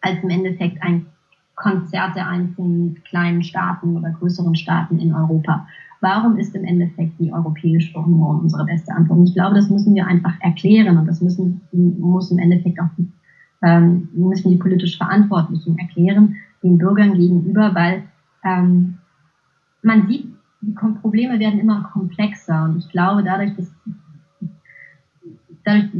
als 0.00 0.22
im 0.22 0.30
Endeffekt 0.30 0.82
ein 0.82 1.06
Konzert 1.54 2.14
der 2.14 2.28
einzelnen 2.28 3.02
kleinen 3.04 3.42
Staaten 3.42 3.96
oder 3.96 4.10
größeren 4.10 4.54
Staaten 4.54 4.98
in 4.98 5.12
Europa. 5.12 5.66
Warum 6.00 6.36
ist 6.36 6.54
im 6.54 6.64
Endeffekt 6.64 7.18
die 7.18 7.32
Europäische 7.32 7.98
Union 7.98 8.40
unsere 8.40 8.64
beste 8.64 8.92
Antwort? 8.92 9.18
Und 9.18 9.28
ich 9.28 9.34
glaube, 9.34 9.56
das 9.56 9.68
müssen 9.68 9.94
wir 9.94 10.06
einfach 10.06 10.34
erklären 10.40 10.96
und 10.96 11.06
das 11.06 11.20
müssen, 11.20 11.60
muss 11.72 12.30
im 12.30 12.38
Endeffekt 12.38 12.80
auch 12.80 12.88
ähm, 13.62 14.08
müssen 14.12 14.50
die 14.50 14.56
politisch 14.56 14.96
Verantwortlichen 14.96 15.76
erklären, 15.78 16.36
den 16.62 16.78
Bürgern 16.78 17.14
gegenüber, 17.14 17.74
weil 17.74 18.02
ähm, 18.44 18.98
man 19.82 20.06
sieht, 20.06 20.26
die 20.60 20.72
Probleme 20.72 21.38
werden 21.38 21.60
immer 21.60 21.84
komplexer 21.92 22.64
und 22.64 22.78
ich 22.78 22.88
glaube, 22.88 23.22
dadurch, 23.22 23.54
dass, 23.54 23.70
dadurch 25.64 25.90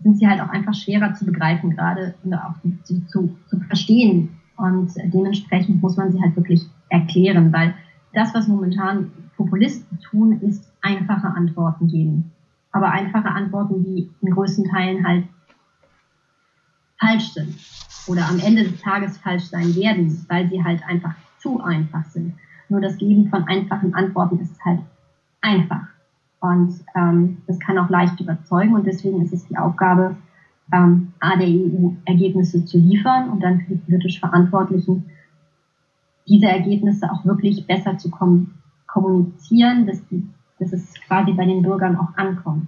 sind 0.00 0.18
sie 0.18 0.26
halt 0.26 0.40
auch 0.40 0.48
einfach 0.48 0.74
schwerer 0.74 1.12
zu 1.14 1.26
begreifen, 1.26 1.70
gerade 1.70 2.14
auch 2.32 2.54
zu, 2.84 3.06
zu, 3.06 3.36
zu 3.46 3.60
verstehen. 3.60 4.30
Und 4.56 4.92
dementsprechend 4.96 5.82
muss 5.82 5.96
man 5.96 6.12
sie 6.12 6.20
halt 6.20 6.36
wirklich 6.36 6.62
erklären, 6.88 7.52
weil 7.52 7.74
das, 8.12 8.34
was 8.34 8.48
momentan 8.48 9.10
Populisten 9.36 9.98
tun, 10.00 10.40
ist 10.40 10.70
einfache 10.82 11.28
Antworten 11.28 11.88
geben. 11.88 12.32
Aber 12.72 12.90
einfache 12.90 13.28
Antworten, 13.28 13.84
die 13.84 14.10
in 14.20 14.30
größten 14.30 14.64
Teilen 14.64 15.06
halt 15.06 15.24
falsch 16.98 17.32
sind 17.32 17.54
oder 18.06 18.28
am 18.28 18.38
Ende 18.38 18.64
des 18.64 18.80
Tages 18.80 19.18
falsch 19.18 19.44
sein 19.44 19.74
werden, 19.76 20.24
weil 20.28 20.48
sie 20.48 20.62
halt 20.62 20.82
einfach 20.86 21.14
zu 21.38 21.60
einfach 21.60 22.04
sind. 22.06 22.34
Nur 22.68 22.80
das 22.80 22.96
Geben 22.96 23.28
von 23.28 23.44
einfachen 23.44 23.94
Antworten 23.94 24.38
ist 24.40 24.64
halt 24.64 24.80
einfach. 25.40 25.86
Und 26.40 26.74
ähm, 26.94 27.38
das 27.46 27.58
kann 27.60 27.78
auch 27.78 27.88
leicht 27.88 28.20
überzeugen 28.20 28.74
und 28.74 28.86
deswegen 28.86 29.22
ist 29.22 29.32
es 29.32 29.46
die 29.46 29.56
Aufgabe, 29.56 30.16
ähm, 30.72 31.12
A, 31.20 31.36
der 31.36 31.48
EU 31.48 31.90
Ergebnisse 32.04 32.64
zu 32.64 32.78
liefern 32.78 33.30
und 33.30 33.42
dann 33.42 33.60
für 33.60 33.74
die 33.74 33.80
politisch 33.80 34.18
Verantwortlichen 34.18 35.04
diese 36.26 36.46
Ergebnisse 36.46 37.10
auch 37.10 37.24
wirklich 37.24 37.66
besser 37.66 37.98
zu 37.98 38.10
kom 38.10 38.52
kommunizieren, 38.86 39.86
dass, 39.86 40.06
die, 40.08 40.22
dass 40.58 40.72
es 40.72 40.92
quasi 41.06 41.32
bei 41.32 41.46
den 41.46 41.62
Bürgern 41.62 41.96
auch 41.96 42.14
ankommt. 42.16 42.66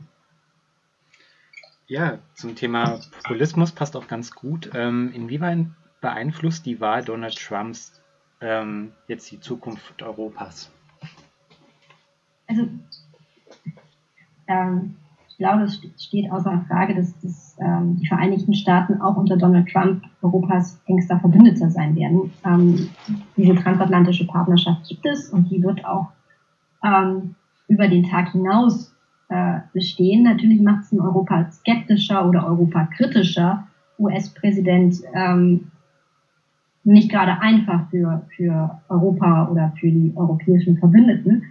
Ja, 1.86 2.18
zum 2.34 2.54
Thema 2.54 3.00
Populismus 3.22 3.72
passt 3.72 3.96
auch 3.96 4.08
ganz 4.08 4.34
gut. 4.34 4.70
Ähm, 4.74 5.12
inwieweit 5.14 5.66
beeinflusst 6.00 6.64
die 6.66 6.80
Wahl 6.80 7.04
Donald 7.04 7.36
Trumps 7.36 8.00
ähm, 8.40 8.92
jetzt 9.06 9.30
die 9.30 9.40
Zukunft 9.40 10.02
Europas? 10.02 10.70
Also, 12.46 12.68
ähm, 14.46 14.96
ich 15.28 15.38
glaube, 15.38 15.64
es 15.64 15.80
steht 15.98 16.30
außer 16.30 16.64
Frage, 16.68 16.94
dass, 16.94 17.18
dass 17.20 17.56
ähm, 17.60 17.96
die 17.96 18.06
Vereinigten 18.06 18.54
Staaten 18.54 19.00
auch 19.00 19.16
unter 19.16 19.36
Donald 19.36 19.68
Trump 19.68 20.04
Europas 20.22 20.80
engster 20.86 21.18
Verbündeter 21.20 21.70
sein 21.70 21.96
werden. 21.96 22.32
Ähm, 22.44 22.90
diese 23.36 23.54
transatlantische 23.54 24.26
Partnerschaft 24.26 24.88
gibt 24.88 25.04
es 25.06 25.30
und 25.30 25.50
die 25.50 25.62
wird 25.62 25.84
auch 25.84 26.12
ähm, 26.84 27.34
über 27.66 27.88
den 27.88 28.04
Tag 28.04 28.32
hinaus 28.32 28.93
äh, 29.34 29.60
bestehen. 29.72 30.22
Natürlich 30.22 30.60
macht 30.60 30.84
es 30.84 30.92
ein 30.92 31.00
Europa 31.00 31.50
skeptischer 31.50 32.28
oder 32.28 32.46
Europa 32.46 32.86
kritischer 32.96 33.66
US-Präsident 33.98 34.96
ähm, 35.12 35.72
nicht 36.84 37.10
gerade 37.10 37.40
einfach 37.40 37.88
für, 37.90 38.26
für 38.36 38.78
Europa 38.88 39.48
oder 39.50 39.72
für 39.80 39.90
die 39.90 40.12
europäischen 40.14 40.78
Verbündeten. 40.78 41.44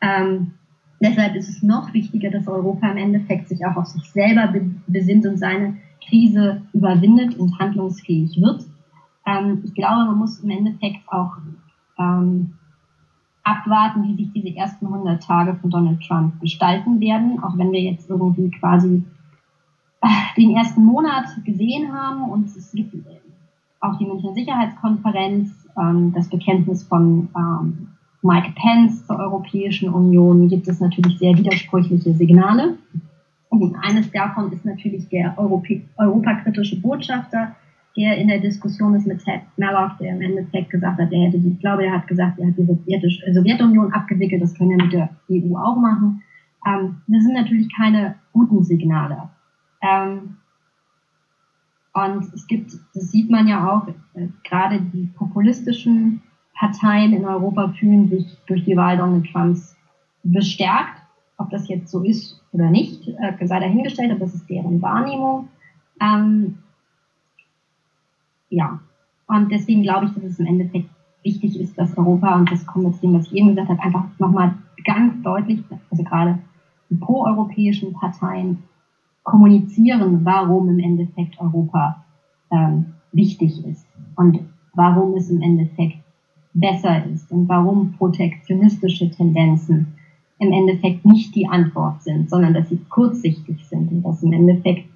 Ähm, 0.00 0.52
deshalb 1.00 1.36
ist 1.36 1.48
es 1.48 1.62
noch 1.62 1.92
wichtiger, 1.92 2.30
dass 2.30 2.48
Europa 2.48 2.90
im 2.90 2.96
Endeffekt 2.96 3.48
sich 3.48 3.64
auch 3.66 3.76
auf 3.76 3.86
sich 3.86 4.10
selber 4.10 4.52
besinnt 4.86 5.26
und 5.26 5.38
seine 5.38 5.76
Krise 6.08 6.62
überwindet 6.72 7.36
und 7.36 7.58
handlungsfähig 7.58 8.40
wird. 8.40 8.64
Ähm, 9.26 9.62
ich 9.64 9.74
glaube, 9.74 10.06
man 10.06 10.18
muss 10.18 10.40
im 10.40 10.50
Endeffekt 10.50 11.00
auch 11.08 11.36
ähm, 11.98 12.54
abwarten, 13.48 14.04
wie 14.04 14.14
sich 14.14 14.32
diese 14.32 14.56
ersten 14.56 14.86
100 14.86 15.22
Tage 15.22 15.54
von 15.56 15.70
Donald 15.70 16.00
Trump 16.02 16.40
gestalten 16.40 17.00
werden, 17.00 17.42
auch 17.42 17.56
wenn 17.56 17.72
wir 17.72 17.80
jetzt 17.80 18.08
irgendwie 18.10 18.50
quasi 18.50 19.02
äh, 20.02 20.08
den 20.36 20.56
ersten 20.56 20.84
Monat 20.84 21.26
gesehen 21.44 21.92
haben 21.92 22.30
und 22.30 22.46
es 22.46 22.72
gibt 22.72 22.94
auch 23.80 23.96
die 23.98 24.06
Münchner 24.06 24.34
Sicherheitskonferenz, 24.34 25.50
ähm, 25.80 26.12
das 26.14 26.28
Bekenntnis 26.28 26.82
von 26.82 27.28
ähm, 27.36 27.88
Mike 28.22 28.52
Pence 28.56 29.06
zur 29.06 29.18
Europäischen 29.18 29.88
Union, 29.88 30.48
gibt 30.48 30.68
es 30.68 30.80
natürlich 30.80 31.18
sehr 31.18 31.36
widersprüchliche 31.36 32.12
Signale. 32.14 32.76
Und 33.48 33.76
eines 33.76 34.10
davon 34.10 34.52
ist 34.52 34.64
natürlich 34.64 35.08
der 35.08 35.38
Europä 35.38 35.82
europakritische 35.96 36.80
Botschafter, 36.80 37.54
der 37.96 38.16
in 38.16 38.28
der 38.28 38.38
Diskussion 38.38 38.94
ist 38.94 39.06
mit 39.06 39.24
Ted 39.24 39.40
Malloch, 39.56 39.96
der 39.98 40.14
im 40.14 40.22
Endeffekt 40.22 40.70
gesagt 40.70 41.00
hat, 41.00 41.12
er 41.12 41.26
hätte, 41.26 41.36
ich 41.38 41.58
glaube, 41.60 41.84
er 41.84 41.92
hat 41.92 42.06
gesagt, 42.06 42.38
er 42.38 42.48
hat 42.48 42.54
die 42.56 43.34
Sowjetunion 43.34 43.92
abgewickelt, 43.92 44.42
das 44.42 44.54
können 44.54 44.70
wir 44.70 44.84
mit 44.84 44.92
der 44.92 45.10
EU 45.30 45.56
auch 45.56 45.76
machen. 45.76 46.22
Ähm, 46.66 46.96
das 47.06 47.24
sind 47.24 47.34
natürlich 47.34 47.68
keine 47.74 48.14
guten 48.32 48.62
Signale. 48.62 49.30
Ähm, 49.82 50.36
und 51.94 52.32
es 52.34 52.46
gibt, 52.46 52.72
das 52.94 53.10
sieht 53.10 53.30
man 53.30 53.48
ja 53.48 53.68
auch, 53.68 53.88
äh, 54.14 54.28
gerade 54.44 54.80
die 54.80 55.06
populistischen 55.16 56.22
Parteien 56.54 57.12
in 57.12 57.24
Europa 57.24 57.68
fühlen 57.78 58.08
sich 58.08 58.36
durch 58.46 58.64
die 58.64 58.76
Wahl 58.76 58.96
Donald 58.96 59.26
Trumps 59.32 59.76
bestärkt. 60.24 61.02
Ob 61.36 61.50
das 61.50 61.68
jetzt 61.68 61.90
so 61.90 62.02
ist 62.02 62.42
oder 62.52 62.68
nicht, 62.68 63.06
äh, 63.08 63.46
sei 63.46 63.60
dahingestellt, 63.60 64.10
aber 64.10 64.20
das 64.20 64.34
ist 64.34 64.50
deren 64.50 64.82
Wahrnehmung. 64.82 65.48
Ähm, 66.00 66.58
ja, 68.50 68.80
und 69.26 69.50
deswegen 69.50 69.82
glaube 69.82 70.06
ich, 70.06 70.12
dass 70.12 70.24
es 70.24 70.38
im 70.38 70.46
Endeffekt 70.46 70.88
wichtig 71.22 71.60
ist, 71.60 71.76
dass 71.78 71.96
Europa, 71.96 72.34
und 72.36 72.50
das 72.50 72.64
kommt 72.66 72.86
jetzt 72.86 73.02
dem, 73.02 73.12
was 73.12 73.26
ich 73.26 73.34
eben 73.34 73.48
gesagt 73.48 73.68
habe, 73.68 73.82
einfach 73.82 74.04
nochmal 74.18 74.54
ganz 74.84 75.22
deutlich, 75.22 75.62
also 75.90 76.02
gerade 76.02 76.38
die 76.88 76.94
proeuropäischen 76.94 77.92
Parteien 77.92 78.62
kommunizieren, 79.22 80.24
warum 80.24 80.68
im 80.70 80.78
Endeffekt 80.78 81.38
Europa 81.38 82.02
ähm, 82.50 82.94
wichtig 83.12 83.64
ist 83.66 83.86
und 84.16 84.40
warum 84.74 85.14
es 85.14 85.28
im 85.28 85.42
Endeffekt 85.42 85.98
besser 86.54 87.04
ist 87.06 87.30
und 87.30 87.48
warum 87.48 87.92
protektionistische 87.92 89.10
Tendenzen 89.10 89.94
im 90.38 90.52
Endeffekt 90.52 91.04
nicht 91.04 91.34
die 91.34 91.48
Antwort 91.48 92.02
sind, 92.02 92.30
sondern 92.30 92.54
dass 92.54 92.68
sie 92.68 92.78
kurzsichtig 92.88 93.66
sind 93.66 93.90
und 93.90 94.02
dass 94.02 94.22
im 94.22 94.32
Endeffekt 94.32 94.88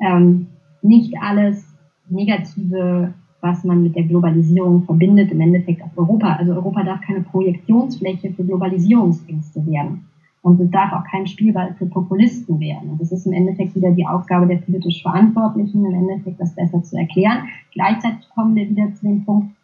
ähm, 0.00 0.46
nicht 0.82 1.14
alles 1.20 1.63
Negative, 2.08 3.14
was 3.40 3.64
man 3.64 3.82
mit 3.82 3.94
der 3.94 4.04
Globalisierung 4.04 4.84
verbindet, 4.84 5.30
im 5.30 5.40
Endeffekt 5.40 5.82
auf 5.82 5.96
Europa. 5.96 6.34
Also 6.36 6.52
Europa 6.54 6.82
darf 6.82 7.00
keine 7.02 7.20
Projektionsfläche 7.20 8.32
für 8.32 8.44
Globalisierungsängste 8.44 9.66
werden. 9.66 10.06
Und 10.42 10.60
es 10.60 10.70
darf 10.70 10.92
auch 10.92 11.04
kein 11.10 11.26
Spielball 11.26 11.74
für 11.78 11.86
Populisten 11.86 12.60
werden. 12.60 12.90
Und 12.90 13.00
das 13.00 13.12
ist 13.12 13.26
im 13.26 13.32
Endeffekt 13.32 13.74
wieder 13.74 13.92
die 13.92 14.06
Aufgabe 14.06 14.46
der 14.46 14.56
politisch 14.56 15.02
Verantwortlichen, 15.02 15.84
im 15.86 15.94
Endeffekt 15.94 16.38
das 16.38 16.54
besser 16.54 16.82
zu 16.82 16.98
erklären. 16.98 17.48
Gleichzeitig 17.72 18.28
kommen 18.34 18.54
wir 18.54 18.68
wieder 18.68 18.94
zu 18.94 19.06
dem 19.06 19.24
Punkt 19.24 19.56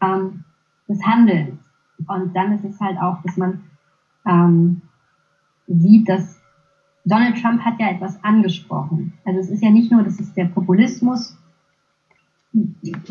ähm, 0.00 0.44
des 0.88 1.04
Handelns. 1.04 1.60
Und 2.06 2.34
dann 2.34 2.52
ist 2.52 2.64
es 2.64 2.80
halt 2.80 2.98
auch, 2.98 3.20
dass 3.22 3.36
man 3.36 3.60
ähm, 4.26 4.80
sieht, 5.66 6.08
dass 6.08 6.40
Donald 7.04 7.40
Trump 7.40 7.60
hat 7.60 7.78
ja 7.78 7.90
etwas 7.90 8.22
angesprochen. 8.24 9.12
Also 9.24 9.40
es 9.40 9.50
ist 9.50 9.62
ja 9.62 9.70
nicht 9.70 9.90
nur, 9.92 10.02
dass 10.02 10.20
es 10.20 10.32
der 10.34 10.46
Populismus 10.46 11.36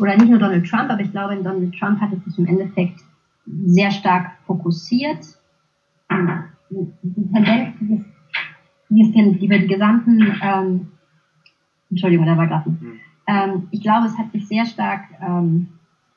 oder 0.00 0.16
nicht 0.16 0.28
nur 0.28 0.38
Donald 0.38 0.66
Trump, 0.66 0.90
aber 0.90 1.00
ich 1.00 1.10
glaube, 1.12 1.34
in 1.34 1.44
Donald 1.44 1.74
Trump 1.78 2.00
hat 2.00 2.12
es 2.12 2.24
sich 2.24 2.38
im 2.38 2.46
Endeffekt 2.46 3.00
sehr 3.66 3.90
stark 3.90 4.32
fokussiert 4.46 5.38
die 6.70 7.32
Tendenz, 7.32 7.76
die 7.80 7.94
es, 7.94 8.04
die 8.88 9.02
es 9.02 9.12
denn 9.12 9.38
über 9.38 9.58
die 9.58 9.66
gesamten, 9.66 10.20
ähm, 10.42 10.88
Entschuldigung, 11.90 12.26
da 12.26 12.36
war 12.36 12.46
gerade 12.46 12.70
mhm. 12.70 13.00
ähm, 13.26 13.68
ich 13.70 13.80
glaube, 13.80 14.06
es 14.06 14.18
hat 14.18 14.32
sich 14.32 14.46
sehr 14.46 14.66
stark, 14.66 15.04
ähm, 15.20 15.68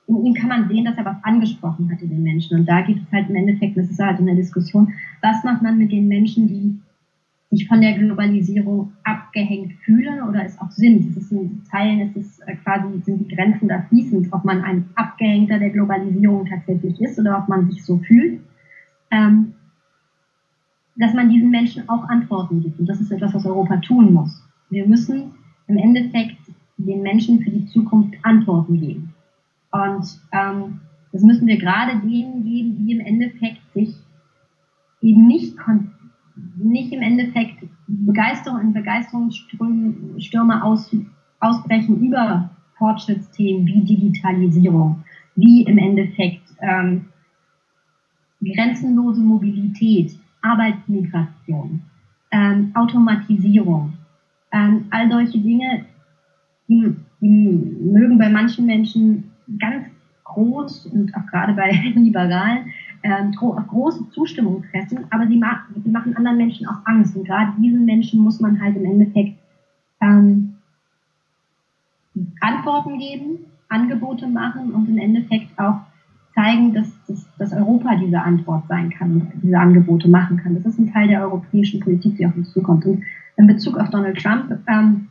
in 0.08 0.26
ihm 0.26 0.34
kann 0.34 0.50
man 0.50 0.68
sehen, 0.68 0.86
dass 0.86 0.98
er 0.98 1.06
was 1.06 1.24
angesprochen 1.24 1.90
hat 1.92 2.02
in 2.02 2.10
den 2.10 2.24
Menschen. 2.24 2.60
Und 2.60 2.66
da 2.66 2.82
gibt 2.82 3.02
es 3.02 3.12
halt 3.14 3.30
im 3.30 3.36
Endeffekt, 3.36 3.78
das 3.78 3.90
ist 3.90 4.00
halt 4.00 4.20
in 4.20 4.26
der 4.26 4.36
Diskussion, 4.36 4.94
was 5.22 5.44
macht 5.44 5.62
man 5.62 5.78
mit 5.78 5.92
den 5.92 6.08
Menschen, 6.08 6.48
die 6.48 6.80
sich 7.52 7.68
von 7.68 7.82
der 7.82 7.98
Globalisierung 7.98 8.94
abgehängt 9.04 9.74
fühlen 9.84 10.24
oder 10.24 10.46
es 10.46 10.58
auch 10.60 10.72
sind. 10.72 11.10
Es 11.10 11.18
ist 11.18 11.32
in 11.34 11.62
Teilen 11.70 12.00
ist 12.00 12.16
es 12.16 12.40
äh, 12.48 12.56
quasi, 12.56 13.02
sind 13.02 13.20
die 13.20 13.36
Grenzen 13.36 13.68
da 13.68 13.82
fließend, 13.90 14.32
ob 14.32 14.46
man 14.46 14.64
ein 14.64 14.86
Abgehängter 14.96 15.60
der 15.60 15.70
Globalisierung 15.70 16.46
tatsächlich 16.46 17.00
ist 17.02 17.20
oder 17.20 17.38
ob 17.38 17.50
man 17.50 17.70
sich 17.70 17.84
so 17.84 17.98
fühlt. 17.98 18.40
Ähm, 19.12 19.54
dass 20.96 21.14
man 21.14 21.30
diesen 21.30 21.50
Menschen 21.50 21.88
auch 21.90 22.08
Antworten 22.08 22.62
gibt. 22.62 22.80
Und 22.80 22.88
das 22.88 23.02
ist 23.02 23.12
etwas, 23.12 23.34
was 23.34 23.46
Europa 23.46 23.78
tun 23.78 24.14
muss. 24.14 24.44
Wir 24.70 24.88
müssen 24.88 25.32
im 25.68 25.78
Endeffekt 25.78 26.38
den 26.78 27.02
Menschen 27.02 27.42
für 27.42 27.50
die 27.50 27.66
Zukunft 27.66 28.16
Antworten 28.24 28.80
geben. 28.80 29.14
Und 29.72 30.20
ähm, 30.32 30.80
das 31.12 31.22
müssen 31.22 31.48
wir 31.48 31.58
gerade 31.58 32.00
denen 32.00 32.44
geben, 32.44 32.76
die 32.78 32.94
im 32.94 33.00
Endeffekt 33.02 33.62
sich 33.74 33.96
eben 35.02 35.28
nicht, 35.28 35.58
nicht 36.58 36.92
im 36.92 37.02
Endeffekt 37.02 37.64
Begeisterung 37.88 38.62
in 38.62 38.74
Begeisterungsstürme 38.74 40.64
aus, 40.64 40.96
ausbrechen 41.40 42.00
über 42.00 42.50
Fortschrittsthemen 42.78 43.66
wie 43.66 43.84
Digitalisierung, 43.84 45.04
wie 45.36 45.64
im 45.64 45.78
Endeffekt 45.78 46.42
ähm, 46.62 47.06
grenzenlose 48.44 49.22
Mobilität, 49.22 50.18
Arbeitsmigration, 50.42 51.82
ähm, 52.32 52.72
Automatisierung, 52.74 53.94
ähm, 54.52 54.86
all 54.90 55.10
solche 55.10 55.40
Dinge, 55.40 55.86
die, 56.68 56.96
die 57.22 57.28
mögen 57.28 58.18
bei 58.18 58.30
manchen 58.30 58.66
Menschen 58.66 59.32
ganz 59.60 59.86
groß 60.24 60.88
und 60.88 61.14
auch 61.16 61.26
gerade 61.28 61.54
bei 61.54 61.72
Liberalen 61.96 62.72
ähm, 63.04 63.32
große 63.32 64.10
Zustimmung 64.12 64.64
treffen, 64.72 65.06
aber 65.10 65.28
sie, 65.28 65.38
ma 65.38 65.62
sie, 65.84 65.90
machen 65.90 66.16
anderen 66.16 66.38
Menschen 66.38 66.68
auch 66.68 66.86
Angst. 66.86 67.16
Und 67.16 67.26
gerade 67.26 67.52
diesen 67.60 67.86
Menschen 67.86 68.22
muss 68.22 68.40
man 68.40 68.62
halt 68.62 68.76
im 68.76 68.86
Endeffekt 68.86 69.38
ähm, 70.02 70.56
Antworten 72.40 73.00
geben, 73.00 73.40
Angebote 73.70 74.28
machen 74.28 74.72
und 74.72 74.90
im 74.90 74.98
Endeffekt 74.98 75.58
auch 75.58 75.80
zeigen, 76.36 76.74
dass, 76.74 76.88
dass, 77.08 77.28
dass 77.38 77.54
Europa 77.54 77.96
diese 77.96 78.22
Antwort 78.22 78.68
sein 78.68 78.90
kann, 78.90 79.32
diese 79.42 79.58
Angebote 79.58 80.08
machen 80.08 80.38
kann. 80.38 80.56
Das 80.56 80.66
ist 80.66 80.80
ein 80.80 80.92
Teil 80.92 81.08
der 81.08 81.22
europäischen 81.22 81.80
Politik, 81.80 82.18
die 82.18 82.26
auf 82.26 82.36
uns 82.36 82.52
zukommt. 82.52 82.86
Und 82.86 83.04
in 83.38 83.48
Bezug 83.48 83.78
auf 83.78 83.90
Donald 83.90 84.22
Trump, 84.22 84.60
ähm, 84.68 85.08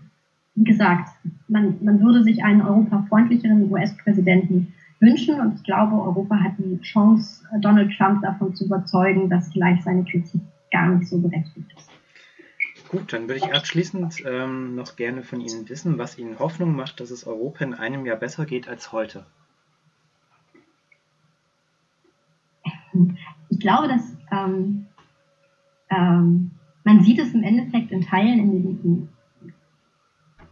wie 0.55 0.65
gesagt, 0.65 1.11
man, 1.49 1.75
man 1.83 2.01
würde 2.01 2.23
sich 2.23 2.45
einen 2.45 2.63
europafreundlicheren 2.63 3.71
US-Präsidenten 3.71 4.73
wünschen 5.01 5.41
und 5.41 5.57
ich 5.57 5.65
glaube, 5.65 5.95
Europa 5.95 6.37
hat 6.37 6.53
die 6.59 6.79
Chance, 6.83 7.45
Donald 7.61 7.91
Trump 7.97 8.23
davon 8.23 8.55
zu 8.55 8.67
überzeugen, 8.67 9.29
dass 9.29 9.53
vielleicht 9.53 9.83
seine 9.83 10.05
Kritik 10.05 10.41
gar 10.71 10.89
nicht 10.89 11.09
so 11.09 11.19
berechtigt 11.19 11.73
ist. 11.77 11.91
Gut, 12.91 13.13
dann 13.13 13.29
würde 13.29 13.37
ich 13.37 13.55
abschließend 13.55 14.25
ähm, 14.27 14.75
noch 14.75 14.97
gerne 14.97 15.23
von 15.23 15.41
Ihnen 15.41 15.69
wissen, 15.69 15.97
was 15.97 16.19
Ihnen 16.19 16.39
Hoffnung 16.39 16.75
macht, 16.75 17.01
dass 17.01 17.11
es 17.11 17.27
Europa 17.27 17.65
in 17.65 17.75
einem 17.75 18.05
Jahr 18.05 18.17
besser 18.17 18.47
geht 18.47 18.69
als 18.69 18.93
heute. 18.93 19.25
Ich 23.49 23.61
glaube, 23.61 23.87
dass 23.89 24.03
ähm, 24.33 24.87
ähm, 25.89 26.51
man 26.85 27.05
sieht 27.05 27.21
es 27.21 27.33
im 27.33 27.43
Endeffekt 27.43 27.93
in 27.93 28.03
Teilen 28.03 28.39
in 28.41 28.53
den, 28.53 29.09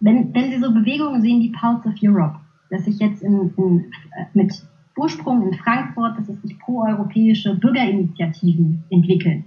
wenn, 0.00 0.32
wenn 0.32 0.50
Sie 0.50 0.58
so 0.58 0.72
Bewegungen 0.72 1.22
sehen 1.22 1.40
wie 1.40 1.50
Pulse 1.50 1.88
of 1.88 1.94
Europe, 2.02 2.38
dass 2.70 2.84
sich 2.84 2.98
jetzt 2.98 3.22
in, 3.22 3.52
in, 3.56 3.92
äh, 4.16 4.24
mit 4.34 4.52
Ursprung 4.96 5.46
in 5.46 5.54
Frankfurt, 5.54 6.18
dass 6.18 6.28
es 6.28 6.42
sich 6.42 6.58
proeuropäische 6.58 7.54
Bürgerinitiativen 7.54 8.84
entwickeln. 8.90 9.44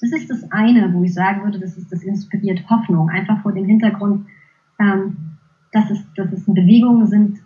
Das 0.00 0.12
ist 0.12 0.30
das 0.30 0.50
eine, 0.50 0.92
wo 0.92 1.02
ich 1.02 1.14
sagen 1.14 1.44
würde, 1.44 1.58
das 1.58 1.76
ist 1.76 1.90
das 1.90 2.02
inspiriert 2.02 2.68
Hoffnung, 2.70 3.08
einfach 3.08 3.42
vor 3.42 3.52
dem 3.52 3.64
Hintergrund, 3.64 4.26
ähm, 4.78 5.16
dass, 5.72 5.90
es, 5.90 6.04
dass 6.14 6.32
es 6.32 6.44
Bewegungen 6.46 7.06
sind, 7.06 7.38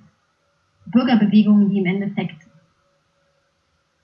Bürgerbewegungen, 0.87 1.71
die 1.71 1.79
im 1.79 1.87
Endeffekt 1.87 2.47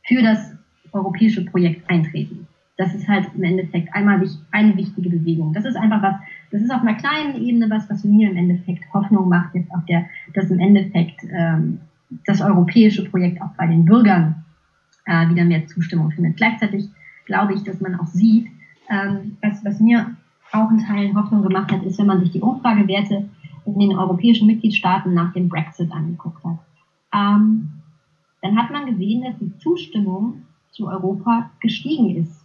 für 0.06 0.22
das 0.22 0.54
europäische 0.92 1.44
Projekt 1.44 1.88
eintreten. 1.90 2.47
Das 2.78 2.94
ist 2.94 3.08
halt 3.08 3.28
im 3.34 3.42
Endeffekt 3.42 3.92
einmal 3.92 4.24
eine 4.52 4.76
wichtige 4.76 5.10
Bewegung. 5.10 5.52
Das 5.52 5.64
ist 5.64 5.76
einfach 5.76 6.00
was, 6.00 6.14
das 6.52 6.62
ist 6.62 6.70
auf 6.70 6.82
einer 6.82 6.94
kleinen 6.94 7.42
Ebene 7.42 7.68
was, 7.68 7.90
was 7.90 8.04
mir 8.04 8.30
im 8.30 8.36
Endeffekt 8.36 8.84
Hoffnung 8.94 9.28
macht, 9.28 9.54
jetzt 9.56 9.70
auf 9.72 9.84
der, 9.86 10.06
dass 10.32 10.48
im 10.48 10.60
Endeffekt 10.60 11.24
ähm, 11.24 11.80
das 12.24 12.40
europäische 12.40 13.04
Projekt 13.04 13.42
auch 13.42 13.50
bei 13.56 13.66
den 13.66 13.84
Bürgern 13.84 14.44
äh, 15.06 15.28
wieder 15.28 15.44
mehr 15.44 15.66
Zustimmung 15.66 16.12
findet. 16.12 16.36
Gleichzeitig 16.36 16.88
glaube 17.26 17.54
ich, 17.54 17.64
dass 17.64 17.80
man 17.80 17.96
auch 17.96 18.06
sieht, 18.06 18.46
ähm, 18.88 19.36
was, 19.42 19.64
was 19.64 19.80
mir 19.80 20.14
auch 20.52 20.70
in 20.70 20.78
Teilen 20.78 21.16
Hoffnung 21.16 21.42
gemacht 21.42 21.72
hat, 21.72 21.82
ist, 21.82 21.98
wenn 21.98 22.06
man 22.06 22.20
sich 22.20 22.30
die 22.30 22.40
Umfragewerte 22.40 23.28
in 23.66 23.78
den 23.78 23.98
europäischen 23.98 24.46
Mitgliedstaaten 24.46 25.12
nach 25.12 25.32
dem 25.32 25.48
Brexit 25.48 25.90
angeguckt 25.90 26.44
hat. 26.44 26.58
Ähm, 27.12 27.70
dann 28.40 28.56
hat 28.56 28.70
man 28.70 28.86
gesehen, 28.86 29.24
dass 29.24 29.36
die 29.38 29.58
Zustimmung 29.58 30.42
zu 30.70 30.86
Europa 30.86 31.50
gestiegen 31.60 32.16
ist 32.16 32.37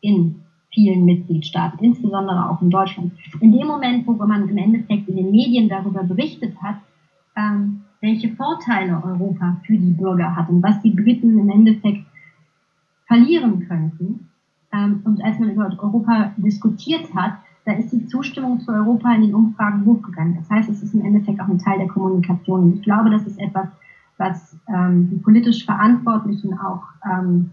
in 0.00 0.42
vielen 0.72 1.04
Mitgliedstaaten, 1.04 1.82
insbesondere 1.82 2.50
auch 2.50 2.60
in 2.62 2.70
Deutschland. 2.70 3.12
In 3.40 3.52
dem 3.52 3.66
Moment, 3.66 4.06
wo 4.06 4.12
man 4.12 4.48
im 4.48 4.56
Endeffekt 4.56 5.08
in 5.08 5.16
den 5.16 5.30
Medien 5.30 5.68
darüber 5.68 6.02
berichtet 6.04 6.54
hat, 6.62 6.76
ähm, 7.36 7.82
welche 8.00 8.28
Vorteile 8.34 9.02
Europa 9.02 9.60
für 9.66 9.76
die 9.76 9.92
Bürger 9.92 10.36
hat 10.36 10.48
und 10.48 10.62
was 10.62 10.80
die 10.82 10.90
Briten 10.90 11.38
im 11.38 11.48
Endeffekt 11.48 12.04
verlieren 13.06 13.66
könnten, 13.66 14.28
ähm, 14.72 15.00
und 15.04 15.22
als 15.24 15.38
man 15.38 15.50
über 15.50 15.70
Europa 15.78 16.32
diskutiert 16.36 17.14
hat, 17.14 17.38
da 17.64 17.72
ist 17.72 17.92
die 17.92 18.06
Zustimmung 18.06 18.60
zu 18.60 18.72
Europa 18.72 19.12
in 19.14 19.22
den 19.22 19.34
Umfragen 19.34 19.84
hochgegangen. 19.84 20.36
Das 20.36 20.48
heißt, 20.48 20.70
es 20.70 20.82
ist 20.82 20.94
im 20.94 21.04
Endeffekt 21.04 21.40
auch 21.40 21.48
ein 21.48 21.58
Teil 21.58 21.78
der 21.78 21.88
Kommunikation. 21.88 22.62
Und 22.62 22.74
ich 22.76 22.82
glaube, 22.82 23.10
das 23.10 23.26
ist 23.26 23.38
etwas, 23.38 23.68
was 24.16 24.56
ähm, 24.68 25.08
die 25.10 25.16
politisch 25.16 25.64
Verantwortlichen 25.64 26.58
auch 26.58 26.82
ähm, 27.04 27.50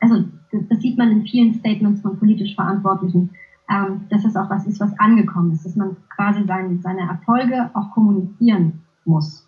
also 0.00 0.24
das 0.52 0.80
sieht 0.80 0.96
man 0.96 1.10
in 1.10 1.26
vielen 1.26 1.54
Statements 1.54 2.00
von 2.00 2.18
politisch 2.18 2.54
Verantwortlichen, 2.54 3.30
ähm, 3.70 4.06
dass 4.08 4.24
es 4.24 4.36
auch 4.36 4.48
was 4.48 4.66
ist, 4.66 4.80
was 4.80 4.98
angekommen 4.98 5.52
ist, 5.52 5.64
dass 5.64 5.76
man 5.76 5.96
quasi 6.14 6.44
sein, 6.44 6.80
seine 6.82 7.02
Erfolge 7.02 7.70
auch 7.74 7.90
kommunizieren 7.90 8.80
muss. 9.04 9.46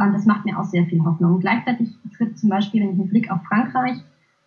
Ähm, 0.00 0.12
das 0.12 0.24
macht 0.24 0.44
mir 0.44 0.58
auch 0.58 0.64
sehr 0.64 0.86
viel 0.86 1.04
Hoffnung. 1.04 1.34
Und 1.34 1.40
gleichzeitig 1.40 1.90
tritt 2.16 2.38
zum 2.38 2.48
Beispiel, 2.48 2.80
wenn 2.80 2.94
ich 2.94 3.00
einen 3.00 3.08
Blick 3.08 3.30
auf 3.30 3.42
Frankreich, 3.44 3.98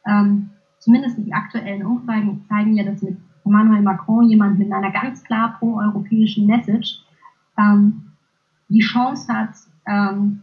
ähm, 0.08 0.50
zumindest 0.80 1.18
die 1.18 1.34
aktuellen 1.34 1.86
Umfragen 1.86 2.44
zeigen 2.48 2.76
ja, 2.76 2.84
dass 2.84 3.04
mit 3.04 3.18
Emmanuel 3.46 3.82
Macron 3.82 4.30
jemand 4.30 4.58
mit 4.58 4.72
einer 4.72 4.92
ganz 4.92 5.24
klar 5.24 5.56
pro-europäischen 5.60 6.48
Message 6.48 7.00
ähm, 7.58 8.08
die 8.70 8.80
Chance 8.80 9.32
hat, 9.32 9.50
ähm, 9.86 10.42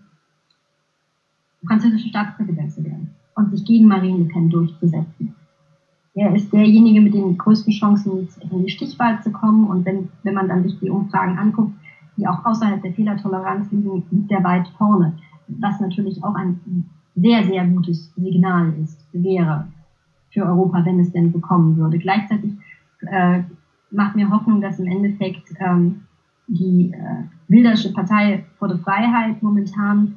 französische 1.67 2.09
Staatspräsident 2.09 2.73
zu 2.73 2.85
werden 2.85 3.18
und 3.39 3.51
sich 3.51 3.65
gegen 3.65 3.87
Marine 3.87 4.19
Le 4.19 4.25
Pen 4.25 4.51
durchzusetzen. 4.51 5.35
Er 6.15 6.35
ist 6.35 6.53
derjenige 6.53 7.01
mit 7.01 7.15
den 7.15 7.39
größten 7.39 7.73
Chancen, 7.73 8.29
in 8.51 8.65
die 8.65 8.71
Stichwahl 8.71 9.23
zu 9.23 9.31
kommen. 9.31 9.69
Und 9.69 9.85
wenn, 9.87 10.09
wenn 10.25 10.35
man 10.35 10.49
dann 10.49 10.65
sich 10.65 10.79
die 10.81 10.91
Umfragen 10.91 11.39
anguckt, 11.39 11.73
die 12.17 12.27
auch 12.27 12.45
außerhalb 12.45 12.83
der 12.83 12.93
Fehlertoleranz 12.93 13.71
liegen, 13.71 14.03
liegt 14.11 14.31
er 14.33 14.43
weit 14.43 14.67
vorne. 14.77 15.17
Was 15.47 15.79
natürlich 15.79 16.23
auch 16.25 16.35
ein 16.35 16.59
sehr, 17.15 17.45
sehr 17.45 17.65
gutes 17.69 18.13
Signal 18.17 18.75
ist, 18.83 18.99
wäre 19.13 19.69
für 20.31 20.45
Europa, 20.45 20.85
wenn 20.85 20.99
es 20.99 21.13
denn 21.13 21.31
bekommen 21.31 21.77
würde. 21.77 21.99
Gleichzeitig 21.99 22.53
äh, 23.07 23.43
macht 23.93 24.17
mir 24.17 24.29
Hoffnung, 24.29 24.61
dass 24.61 24.81
im 24.81 24.87
Endeffekt 24.87 25.49
ähm, 25.61 26.01
die 26.49 26.93
äh, 26.93 27.25
Wildersche 27.47 27.93
Partei 27.93 28.45
vor 28.59 28.67
der 28.67 28.79
Freiheit 28.79 29.41
momentan 29.41 30.17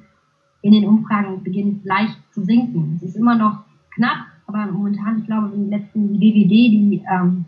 in 0.62 0.74
den 0.74 0.88
Umfragen 0.88 1.44
beginnt 1.44 1.86
leicht 1.86 2.18
zu 2.32 2.44
sinken. 2.44 2.94
Es 2.96 3.04
ist 3.04 3.16
immer 3.16 3.36
noch 3.36 3.64
knapp, 3.96 4.28
aber 4.48 4.72
momentan, 4.72 5.20
ich 5.20 5.26
glaube, 5.26 5.52
die 5.56 5.70
letzten 5.70 6.14
die 6.14 6.20
BWD, 6.20 6.50
die 6.50 7.04
ähm, 7.12 7.46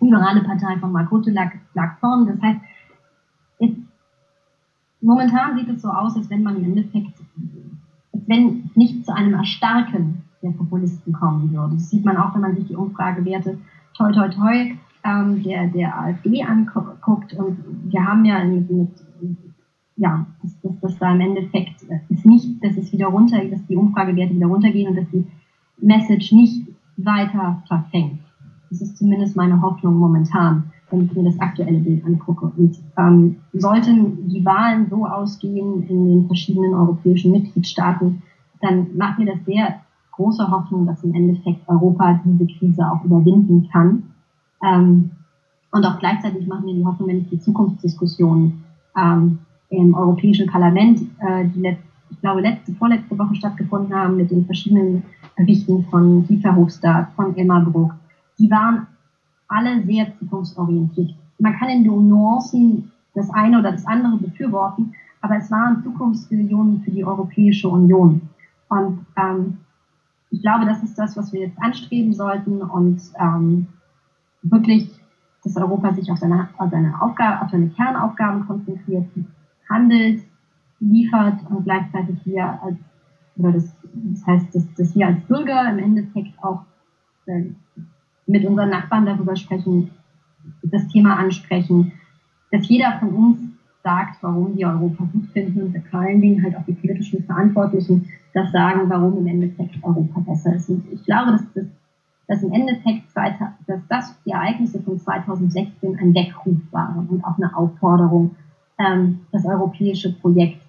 liberale 0.00 0.42
Partei 0.42 0.76
von 0.78 0.92
Mark 0.92 1.10
lag, 1.26 1.52
lag 1.74 1.98
vorn. 1.98 2.26
Das 2.26 2.40
heißt, 2.40 2.60
es, 3.58 3.70
momentan 5.00 5.56
sieht 5.56 5.68
es 5.68 5.82
so 5.82 5.88
aus, 5.88 6.16
als 6.16 6.30
wenn 6.30 6.42
man 6.42 6.56
im 6.56 6.64
Endeffekt, 6.64 7.18
als 8.12 8.28
wenn 8.28 8.70
nicht 8.74 9.04
zu 9.04 9.14
einem 9.14 9.34
Erstarken 9.34 10.22
der 10.42 10.50
Populisten 10.50 11.12
kommen 11.12 11.52
würde. 11.52 11.74
Das 11.74 11.90
sieht 11.90 12.04
man 12.04 12.16
auch, 12.16 12.34
wenn 12.34 12.42
man 12.42 12.56
sich 12.56 12.66
die 12.66 12.76
Umfragewerte 12.76 13.58
toi 13.94 14.12
toi 14.12 14.28
toi 14.28 14.74
ähm, 15.04 15.42
der, 15.42 15.66
der 15.68 15.98
AfD 15.98 16.42
anguckt. 16.42 17.34
Und 17.34 17.58
wir 17.90 18.04
haben 18.04 18.24
ja 18.24 18.44
mit, 18.44 18.70
mit 18.70 18.90
ja, 19.96 20.26
dass, 20.42 20.60
dass, 20.60 20.80
dass 20.80 20.98
da 20.98 21.12
im 21.12 21.20
Endeffekt 21.20 21.82
ist 22.08 22.26
nicht, 22.26 22.62
dass 22.62 22.76
es 22.76 22.92
wieder 22.92 23.06
runter, 23.06 23.42
dass 23.44 23.64
die 23.66 23.76
Umfragewerte 23.76 24.34
wieder 24.34 24.46
runtergehen 24.46 24.90
und 24.90 24.96
dass 24.96 25.10
die 25.10 25.24
Message 25.78 26.32
nicht 26.32 26.66
weiter 26.96 27.62
verfängt. 27.66 28.20
Das 28.70 28.80
ist 28.80 28.98
zumindest 28.98 29.36
meine 29.36 29.60
Hoffnung 29.60 29.96
momentan, 29.96 30.64
wenn 30.90 31.04
ich 31.04 31.14
mir 31.14 31.24
das 31.24 31.38
aktuelle 31.40 31.78
Bild 31.78 32.04
angucke. 32.04 32.52
Und 32.56 32.78
ähm, 32.98 33.36
sollten 33.52 34.28
die 34.28 34.44
Wahlen 34.44 34.88
so 34.88 35.06
ausgehen 35.06 35.82
in 35.88 36.04
den 36.04 36.26
verschiedenen 36.26 36.74
europäischen 36.74 37.32
Mitgliedstaaten, 37.32 38.22
dann 38.60 38.96
macht 38.96 39.18
mir 39.18 39.26
das 39.26 39.44
sehr 39.44 39.80
große 40.12 40.50
Hoffnung, 40.50 40.86
dass 40.86 41.04
im 41.04 41.14
Endeffekt 41.14 41.68
Europa 41.68 42.20
diese 42.24 42.46
Krise 42.46 42.90
auch 42.90 43.04
überwinden 43.04 43.68
kann. 43.70 44.02
Ähm, 44.64 45.10
und 45.70 45.84
auch 45.84 45.98
gleichzeitig 45.98 46.46
macht 46.46 46.64
mir 46.64 46.74
die 46.74 46.84
Hoffnung, 46.84 47.08
wenn 47.08 47.18
ich 47.18 47.28
die 47.28 47.38
Zukunftsdiskussionen 47.38 48.64
ähm, 48.96 49.38
im 49.70 49.94
Europäischen 49.94 50.46
Parlament, 50.46 51.00
äh, 51.20 51.46
die 51.54 51.60
letzt, 51.60 51.82
ich 52.10 52.20
glaube 52.20 52.40
letzte, 52.40 52.72
vorletzte 52.74 53.18
Woche 53.18 53.34
stattgefunden 53.34 53.94
haben 53.94 54.16
mit 54.16 54.30
den 54.30 54.44
verschiedenen 54.46 55.02
Berichten 55.36 55.84
von 55.90 56.26
Giefer 56.26 56.54
Hofstadt, 56.54 57.12
von 57.14 57.36
Emma 57.36 57.58
Bruck, 57.60 57.94
die 58.38 58.50
waren 58.50 58.86
alle 59.48 59.82
sehr 59.84 60.06
zukunftsorientiert. 60.18 61.14
Man 61.38 61.54
kann 61.54 61.68
in 61.68 61.84
den 61.84 62.08
Nuancen 62.08 62.90
das 63.14 63.30
eine 63.30 63.58
oder 63.58 63.72
das 63.72 63.86
andere 63.86 64.16
befürworten, 64.18 64.94
aber 65.20 65.36
es 65.36 65.50
waren 65.50 65.82
Zukunftsvisionen 65.82 66.80
für 66.82 66.90
die 66.90 67.04
Europäische 67.04 67.68
Union. 67.68 68.20
Und 68.68 69.06
ähm, 69.16 69.58
ich 70.30 70.42
glaube, 70.42 70.66
das 70.66 70.82
ist 70.82 70.98
das, 70.98 71.16
was 71.16 71.32
wir 71.32 71.40
jetzt 71.40 71.60
anstreben 71.60 72.12
sollten 72.12 72.62
und 72.62 73.00
ähm, 73.18 73.66
wirklich, 74.42 74.90
dass 75.44 75.56
Europa 75.56 75.94
sich 75.94 76.10
auf 76.10 76.18
seine, 76.18 76.48
auf 76.58 76.70
seine, 76.70 77.00
Aufgabe, 77.00 77.42
auf 77.42 77.50
seine 77.50 77.68
Kernaufgaben 77.68 78.46
konzentriert, 78.46 79.06
handelt, 79.68 80.22
liefert 80.80 81.38
und 81.50 81.64
gleichzeitig 81.64 82.18
wir 82.24 82.62
als, 82.62 82.76
oder 83.36 83.52
das, 83.52 83.76
das 83.94 84.26
heißt, 84.26 84.54
dass, 84.54 84.74
dass 84.74 84.94
wir 84.94 85.06
als 85.06 85.20
Bürger 85.24 85.70
im 85.70 85.78
Endeffekt 85.78 86.32
auch 86.42 86.62
äh, 87.26 87.44
mit 88.26 88.44
unseren 88.44 88.70
Nachbarn 88.70 89.06
darüber 89.06 89.36
sprechen, 89.36 89.90
das 90.62 90.88
Thema 90.88 91.16
ansprechen, 91.16 91.92
dass 92.50 92.68
jeder 92.68 92.98
von 92.98 93.10
uns 93.10 93.38
sagt, 93.82 94.22
warum 94.22 94.56
wir 94.56 94.68
Europa 94.68 95.04
gut 95.12 95.26
finden 95.26 95.62
und 95.62 95.88
vor 95.88 96.00
allen 96.00 96.20
Dingen 96.20 96.42
halt 96.42 96.56
auch 96.56 96.64
die 96.64 96.72
politischen 96.72 97.24
Verantwortlichen 97.24 98.08
das 98.34 98.52
sagen, 98.52 98.88
warum 98.88 99.18
im 99.18 99.26
Endeffekt 99.28 99.82
Europa 99.82 100.20
besser 100.20 100.54
ist. 100.54 100.68
Und 100.68 100.84
ich 100.92 101.04
glaube, 101.04 101.32
dass, 101.32 101.52
das, 101.54 101.64
dass 102.26 102.42
im 102.42 102.52
Endeffekt 102.52 103.04
dass 103.66 103.80
das 103.88 104.22
die 104.24 104.32
Ereignisse 104.32 104.82
von 104.82 104.98
2016 104.98 105.96
ein 105.98 106.14
Weckruf 106.14 106.58
waren 106.72 107.08
und 107.08 107.24
auch 107.24 107.38
eine 107.38 107.56
Aufforderung, 107.56 108.34
ähm, 108.78 109.20
das 109.32 109.44
europäische 109.44 110.12
Projekt 110.12 110.62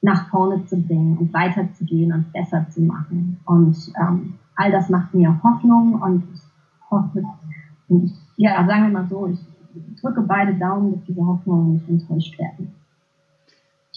nach 0.00 0.28
vorne 0.30 0.64
zu 0.66 0.76
bringen 0.76 1.16
und 1.16 1.32
weiterzugehen 1.32 2.12
und 2.12 2.32
besser 2.32 2.66
zu 2.70 2.82
machen. 2.82 3.40
Und 3.44 3.76
ähm, 4.00 4.34
all 4.56 4.70
das 4.72 4.88
macht 4.88 5.14
mir 5.14 5.40
Hoffnung 5.42 6.00
und 6.00 6.24
ich 6.34 6.40
hoffe, 6.90 7.22
und 7.88 8.04
ich, 8.04 8.12
ja, 8.36 8.66
sagen 8.66 8.84
wir 8.84 9.00
mal 9.00 9.08
so, 9.08 9.28
ich 9.28 9.38
drücke 10.00 10.22
beide 10.22 10.54
Daumen, 10.54 10.92
dass 10.92 11.04
diese 11.04 11.24
Hoffnungen 11.24 11.74
nicht 11.74 11.88
enttäuscht 11.88 12.38
werden. 12.38 12.74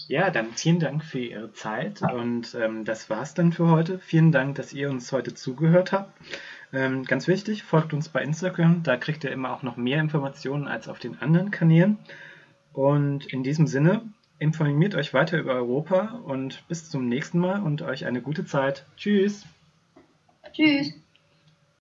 Ja, 0.08 0.30
dann 0.30 0.52
vielen 0.52 0.78
Dank 0.78 1.02
für 1.02 1.18
Ihre 1.18 1.52
Zeit 1.52 2.00
und 2.02 2.56
ähm, 2.60 2.84
das 2.84 3.10
war's 3.10 3.34
dann 3.34 3.50
für 3.50 3.68
heute. 3.68 3.98
Vielen 3.98 4.30
Dank, 4.30 4.54
dass 4.54 4.72
ihr 4.72 4.88
uns 4.88 5.10
heute 5.10 5.34
zugehört 5.34 5.92
habt. 5.92 6.12
Ähm, 6.72 7.02
ganz 7.02 7.26
wichtig, 7.26 7.64
folgt 7.64 7.92
uns 7.92 8.08
bei 8.08 8.22
Instagram, 8.22 8.84
da 8.84 8.96
kriegt 8.96 9.24
ihr 9.24 9.32
immer 9.32 9.52
auch 9.52 9.64
noch 9.64 9.76
mehr 9.76 10.00
Informationen 10.00 10.68
als 10.68 10.88
auf 10.88 11.00
den 11.00 11.20
anderen 11.20 11.50
Kanälen. 11.50 11.98
Und 12.76 13.24
in 13.32 13.42
diesem 13.42 13.66
Sinne, 13.66 14.02
informiert 14.38 14.94
euch 14.94 15.14
weiter 15.14 15.38
über 15.38 15.54
Europa 15.54 16.20
und 16.26 16.62
bis 16.68 16.90
zum 16.90 17.08
nächsten 17.08 17.38
Mal 17.38 17.62
und 17.62 17.80
euch 17.80 18.04
eine 18.04 18.20
gute 18.20 18.44
Zeit. 18.44 18.84
Tschüss. 18.98 19.46
Tschüss. 20.52 20.92